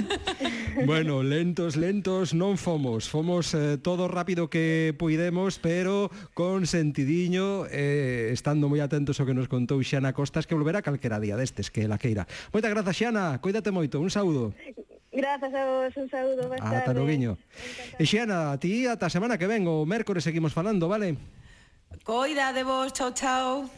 bueno, 0.86 1.22
lentos, 1.24 1.76
lentos 1.76 2.36
non 2.36 2.60
fomos. 2.60 3.08
Fomos 3.08 3.56
eh, 3.56 3.80
todo 3.80 4.12
rápido 4.12 4.52
que 4.52 4.92
puidemos, 4.92 5.56
pero 5.56 6.12
con 6.36 6.68
sentidiño, 6.68 7.64
eh, 7.72 8.30
estando 8.36 8.68
moi 8.68 8.84
atentos 8.84 9.18
ao 9.18 9.26
que 9.26 9.32
nos 9.32 9.48
contou 9.48 9.80
Xana 9.80 10.12
Costas, 10.12 10.44
que 10.44 10.52
volverá 10.52 10.84
calquera 10.84 11.16
día 11.16 11.40
destes 11.40 11.72
que 11.72 11.88
la 11.88 11.96
queira. 11.96 12.28
Moitas 12.52 12.68
grazas, 12.68 12.96
Xana. 12.96 13.40
Cuídate 13.40 13.72
moito. 13.72 13.98
Un 14.04 14.12
saúdo. 14.12 14.52
Grazas 15.12 15.52
a 15.52 15.64
vos, 15.64 15.92
un 15.96 16.08
saúdo. 16.08 16.48
Ata 16.60 16.92
noguiño. 16.92 17.40
E 17.96 18.04
Xana, 18.04 18.52
a 18.52 18.56
ti 18.60 18.84
ata 18.84 19.08
a 19.08 19.12
semana 19.12 19.36
que 19.36 19.48
ven, 19.48 19.64
o 19.64 19.84
mércores 19.88 20.24
seguimos 20.24 20.52
falando, 20.52 20.88
vale? 20.88 21.16
Coida 22.04 22.52
de 22.52 22.64
vos, 22.64 22.92
chao, 22.92 23.12
chao. 23.12 23.68